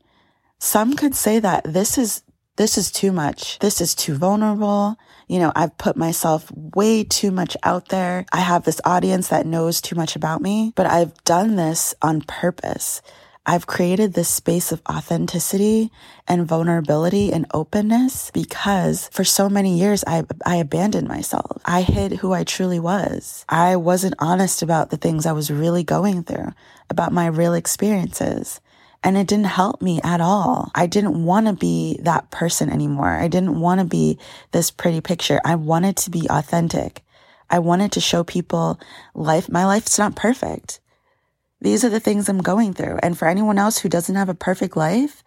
some 0.58 0.94
could 0.94 1.14
say 1.14 1.38
that 1.40 1.64
this 1.64 1.98
is 1.98 2.22
this 2.56 2.76
is 2.76 2.92
too 2.92 3.12
much. 3.12 3.58
This 3.60 3.80
is 3.80 3.94
too 3.94 4.14
vulnerable. 4.14 4.96
You 5.26 5.38
know, 5.38 5.52
I've 5.56 5.76
put 5.78 5.96
myself 5.96 6.52
way 6.54 7.02
too 7.02 7.30
much 7.30 7.56
out 7.62 7.88
there. 7.88 8.26
I 8.30 8.40
have 8.40 8.64
this 8.64 8.80
audience 8.84 9.28
that 9.28 9.46
knows 9.46 9.80
too 9.80 9.96
much 9.96 10.16
about 10.16 10.42
me, 10.42 10.72
but 10.76 10.86
I've 10.86 11.14
done 11.24 11.56
this 11.56 11.94
on 12.02 12.20
purpose. 12.20 13.00
I've 13.44 13.66
created 13.66 14.14
this 14.14 14.28
space 14.28 14.70
of 14.70 14.82
authenticity 14.88 15.90
and 16.28 16.46
vulnerability 16.46 17.32
and 17.32 17.46
openness 17.52 18.30
because 18.30 19.08
for 19.08 19.24
so 19.24 19.48
many 19.48 19.76
years 19.76 20.04
I, 20.06 20.24
I 20.46 20.56
abandoned 20.56 21.08
myself. 21.08 21.60
I 21.64 21.82
hid 21.82 22.12
who 22.12 22.32
I 22.32 22.44
truly 22.44 22.78
was. 22.78 23.44
I 23.48 23.74
wasn't 23.74 24.14
honest 24.20 24.62
about 24.62 24.90
the 24.90 24.96
things 24.96 25.26
I 25.26 25.32
was 25.32 25.50
really 25.50 25.82
going 25.82 26.22
through, 26.22 26.52
about 26.88 27.12
my 27.12 27.26
real 27.26 27.54
experiences. 27.54 28.60
And 29.02 29.16
it 29.16 29.26
didn't 29.26 29.46
help 29.46 29.82
me 29.82 30.00
at 30.04 30.20
all. 30.20 30.70
I 30.76 30.86
didn't 30.86 31.24
want 31.24 31.48
to 31.48 31.52
be 31.52 31.98
that 32.02 32.30
person 32.30 32.70
anymore. 32.70 33.08
I 33.08 33.26
didn't 33.26 33.58
want 33.58 33.80
to 33.80 33.84
be 33.84 34.18
this 34.52 34.70
pretty 34.70 35.00
picture. 35.00 35.40
I 35.44 35.56
wanted 35.56 35.96
to 35.96 36.10
be 36.10 36.28
authentic. 36.30 37.02
I 37.50 37.58
wanted 37.58 37.90
to 37.92 38.00
show 38.00 38.22
people 38.22 38.78
life. 39.14 39.50
My 39.50 39.66
life's 39.66 39.98
not 39.98 40.14
perfect. 40.14 40.78
These 41.62 41.84
are 41.84 41.88
the 41.88 42.00
things 42.00 42.28
I'm 42.28 42.42
going 42.42 42.74
through. 42.74 42.98
And 43.02 43.16
for 43.16 43.28
anyone 43.28 43.56
else 43.56 43.78
who 43.78 43.88
doesn't 43.88 44.16
have 44.16 44.28
a 44.28 44.34
perfect 44.34 44.76
life, 44.76 45.22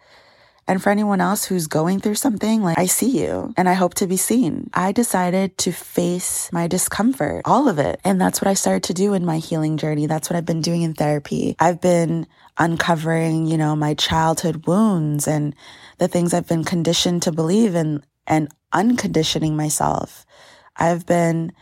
and 0.68 0.82
for 0.82 0.90
anyone 0.90 1.20
else 1.20 1.44
who's 1.44 1.66
going 1.66 2.00
through 2.00 2.16
something, 2.16 2.62
like 2.62 2.76
I 2.76 2.86
see 2.86 3.22
you 3.22 3.54
and 3.56 3.68
I 3.68 3.74
hope 3.74 3.94
to 3.94 4.06
be 4.06 4.16
seen. 4.16 4.68
I 4.74 4.90
decided 4.92 5.56
to 5.58 5.72
face 5.72 6.50
my 6.52 6.66
discomfort, 6.66 7.42
all 7.44 7.68
of 7.68 7.78
it. 7.78 8.00
And 8.04 8.20
that's 8.20 8.40
what 8.40 8.48
I 8.48 8.54
started 8.54 8.82
to 8.84 8.94
do 8.94 9.14
in 9.14 9.24
my 9.24 9.38
healing 9.38 9.76
journey. 9.76 10.06
That's 10.06 10.28
what 10.28 10.36
I've 10.36 10.44
been 10.44 10.62
doing 10.62 10.82
in 10.82 10.92
therapy. 10.94 11.54
I've 11.60 11.80
been 11.80 12.26
uncovering, 12.58 13.46
you 13.46 13.56
know, 13.56 13.76
my 13.76 13.94
childhood 13.94 14.66
wounds 14.66 15.28
and 15.28 15.54
the 15.98 16.08
things 16.08 16.34
I've 16.34 16.48
been 16.48 16.64
conditioned 16.64 17.22
to 17.22 17.32
believe 17.32 17.76
in 17.76 18.02
and 18.26 18.48
unconditioning 18.72 19.56
myself. 19.56 20.26
I've 20.76 21.06
been 21.06 21.52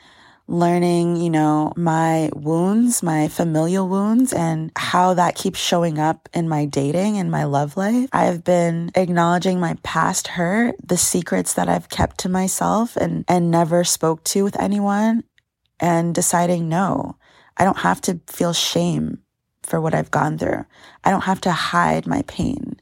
learning, 0.46 1.16
you 1.16 1.30
know, 1.30 1.72
my 1.76 2.28
wounds, 2.34 3.02
my 3.02 3.28
familial 3.28 3.88
wounds 3.88 4.32
and 4.32 4.70
how 4.76 5.14
that 5.14 5.34
keeps 5.34 5.58
showing 5.58 5.98
up 5.98 6.28
in 6.34 6.48
my 6.48 6.66
dating 6.66 7.16
and 7.16 7.30
my 7.30 7.44
love 7.44 7.76
life. 7.76 8.10
I've 8.12 8.44
been 8.44 8.90
acknowledging 8.94 9.58
my 9.58 9.76
past 9.82 10.28
hurt, 10.28 10.74
the 10.84 10.98
secrets 10.98 11.54
that 11.54 11.68
I've 11.68 11.88
kept 11.88 12.18
to 12.20 12.28
myself 12.28 12.96
and, 12.96 13.24
and 13.26 13.50
never 13.50 13.84
spoke 13.84 14.22
to 14.24 14.44
with 14.44 14.60
anyone 14.60 15.24
and 15.80 16.14
deciding 16.14 16.68
no, 16.68 17.16
I 17.56 17.64
don't 17.64 17.78
have 17.78 18.00
to 18.02 18.20
feel 18.26 18.52
shame 18.52 19.18
for 19.62 19.80
what 19.80 19.94
I've 19.94 20.10
gone 20.10 20.36
through. 20.36 20.64
I 21.04 21.10
don't 21.10 21.24
have 21.24 21.40
to 21.42 21.52
hide 21.52 22.06
my 22.06 22.22
pain. 22.22 22.78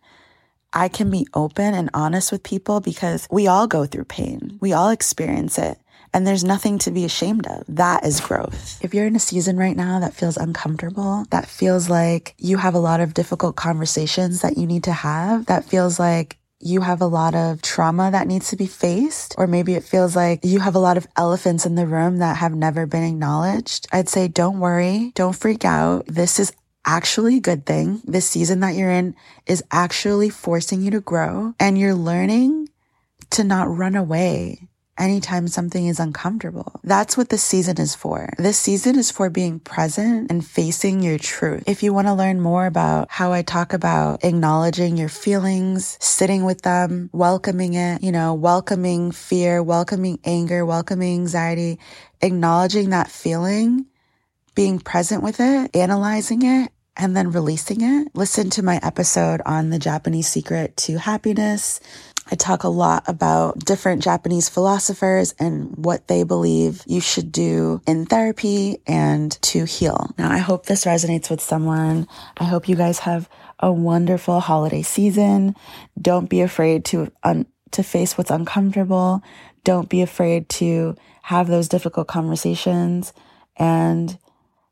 I 0.73 0.89
can 0.89 1.11
be 1.11 1.27
open 1.35 1.75
and 1.75 1.91
honest 1.93 2.33
with 2.33 2.43
people 2.43 2.81
because 2.81 3.29
we 3.31 3.47
all 3.47 3.67
go 3.67 3.85
through 3.87 4.05
pain. 4.05 4.59
We 4.61 4.73
all 4.73 4.89
experience 4.89 5.59
it. 5.59 5.79
And 6.15 6.27
there's 6.27 6.45
nothing 6.45 6.79
to 6.81 6.91
be 6.91 7.05
ashamed 7.05 7.47
of. 7.47 7.65
That 7.69 8.05
is 8.05 8.21
growth. 8.21 8.79
If 8.83 8.93
you're 8.93 9.07
in 9.07 9.17
a 9.17 9.21
season 9.21 9.57
right 9.57 9.77
now 9.77 10.01
that 10.01 10.15
feels 10.15 10.37
uncomfortable, 10.37 11.25
that 11.31 11.47
feels 11.47 11.89
like 11.89 12.35
you 12.39 12.59
have 12.59 12.75
a 12.75 12.79
lot 12.79 13.01
of 13.01 13.15
difficult 13.15 13.57
conversations 13.57 14.43
that 14.43 14.59
you 14.59 14.67
need 14.67 14.85
to 14.85 14.93
have, 14.93 15.47
that 15.47 15.65
feels 15.65 15.99
like 15.99 16.37
you 16.61 16.81
have 16.81 17.01
a 17.01 17.07
lot 17.07 17.35
of 17.35 17.61
trauma 17.61 18.11
that 18.13 18.29
needs 18.29 18.51
to 18.51 18.57
be 18.57 18.67
faced, 18.67 19.35
or 19.37 19.47
maybe 19.47 19.75
it 19.75 19.83
feels 19.83 20.15
like 20.15 20.41
you 20.45 20.61
have 20.61 20.77
a 20.77 20.79
lot 20.79 20.97
of 20.97 21.09
elephants 21.17 21.67
in 21.67 21.75
the 21.75 21.87
room 21.87 22.19
that 22.19 22.37
have 22.37 22.55
never 22.55 22.87
been 22.87 23.03
acknowledged, 23.03 23.89
I'd 23.93 24.09
say 24.09 24.29
don't 24.29 24.61
worry, 24.61 25.13
don't 25.15 25.35
freak 25.35 25.65
out. 25.65 26.07
This 26.07 26.39
is 26.39 26.53
actually 26.85 27.39
a 27.39 27.41
good 27.41 27.67
thing. 27.67 28.01
This 28.05 28.29
season 28.29 28.61
that 28.61 28.75
you're 28.75 28.91
in 28.91 29.17
is 29.47 29.65
actually 29.71 30.31
forcing 30.31 30.83
you 30.83 30.91
to 30.93 31.01
grow 31.01 31.55
and 31.59 31.79
you're 31.79 31.95
learning 31.95 32.69
to 33.31 33.45
not 33.45 33.75
run 33.75 33.97
away 33.97 34.69
anytime 34.99 35.49
something 35.49 35.87
is 35.87 35.99
uncomfortable. 36.01 36.81
That's 36.85 37.17
what 37.17 37.29
this 37.29 37.43
season 37.43 37.81
is 37.81 37.95
for. 37.95 38.33
This 38.39 38.59
season 38.59 38.99
is 38.99 39.11
for 39.11 39.31
being 39.31 39.59
present 39.61 40.31
and 40.31 40.47
facing 40.47 41.03
your 41.03 41.19
truth. 41.19 41.65
If 41.67 41.83
you 41.83 41.93
want 41.93 42.09
to 42.09 42.15
learn 42.15 42.41
more 42.41 42.67
about 42.67 43.09
how 43.11 43.33
I 43.33 43.43
talk 43.43 43.73
about 43.73 44.25
acknowledging 44.25 44.97
your 44.97 45.09
feelings, 45.09 45.97
sitting 46.01 46.45
with 46.45 46.63
them, 46.63 47.11
welcoming 47.13 47.75
it, 47.75 48.03
you 48.03 48.13
know, 48.13 48.35
welcoming 48.35 49.13
fear, 49.13 49.63
welcoming 49.63 50.19
anger, 50.25 50.65
welcoming 50.65 51.15
anxiety, 51.15 51.79
acknowledging 52.21 52.91
that 52.91 53.11
feeling, 53.11 53.87
being 54.55 54.79
present 54.79 55.23
with 55.23 55.41
it, 55.41 55.75
analyzing 55.75 56.43
it, 56.43 56.71
and 56.97 57.17
then 57.17 57.33
releasing 57.33 57.81
it. 57.81 58.09
Listen 58.15 58.51
to 58.51 58.63
my 58.63 58.79
episode 58.83 59.41
on 59.47 59.71
the 59.71 59.79
Japanese 59.79 60.29
secret 60.29 60.77
to 60.77 60.99
happiness 60.99 61.81
I 62.31 62.37
talk 62.37 62.65
a 62.65 62.69
lot 62.69 63.05
about 63.09 63.59
different 63.59 64.03
Japanese 64.03 64.49
philosophers 64.49 65.35
and 65.39 65.77
what 65.77 66.07
they 66.09 66.23
believe 66.23 66.83
you 66.87 67.01
should 67.01 67.33
do 67.33 67.81
in 67.87 68.07
therapy 68.07 68.79
and 68.87 69.33
to 69.43 69.65
heal. 69.65 70.15
Now, 70.17 70.31
I 70.31 70.39
hope 70.39 70.67
this 70.67 70.85
resonates 70.85 71.31
with 71.31 71.41
someone. 71.41 72.07
I 72.37 72.45
hope 72.45 72.69
you 72.69 72.77
guys 72.77 73.01
have 73.01 73.29
a 73.59 73.73
wonderful 73.73 74.41
holiday 74.41 74.83
season. 74.83 75.57
Don't 76.01 76.29
be 76.31 76.41
afraid 76.41 76.85
to 76.87 77.11
un- 77.23 77.47
to 77.73 77.83
face 77.83 78.17
what's 78.17 78.31
uncomfortable. 78.31 79.23
Don't 79.65 79.89
be 79.89 80.03
afraid 80.03 80.49
to 80.51 80.95
have 81.23 81.49
those 81.49 81.69
difficult 81.69 82.09
conversations 82.09 83.13
and 83.57 84.19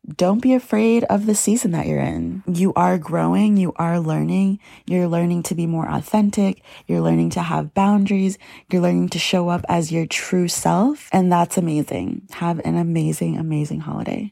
don't 0.07 0.41
be 0.41 0.53
afraid 0.53 1.03
of 1.05 1.25
the 1.25 1.35
season 1.35 1.71
that 1.71 1.87
you're 1.87 1.99
in. 1.99 2.43
You 2.47 2.73
are 2.75 2.97
growing, 2.97 3.57
you 3.57 3.73
are 3.77 3.99
learning, 3.99 4.59
you're 4.85 5.07
learning 5.07 5.43
to 5.43 5.55
be 5.55 5.65
more 5.65 5.89
authentic, 5.89 6.61
you're 6.87 7.01
learning 7.01 7.31
to 7.31 7.41
have 7.41 7.73
boundaries, 7.73 8.37
you're 8.69 8.81
learning 8.81 9.09
to 9.09 9.19
show 9.19 9.49
up 9.49 9.63
as 9.67 9.91
your 9.91 10.05
true 10.05 10.47
self, 10.47 11.09
and 11.11 11.31
that's 11.31 11.57
amazing. 11.57 12.27
Have 12.33 12.59
an 12.65 12.77
amazing, 12.77 13.37
amazing 13.37 13.79
holiday. 13.79 14.29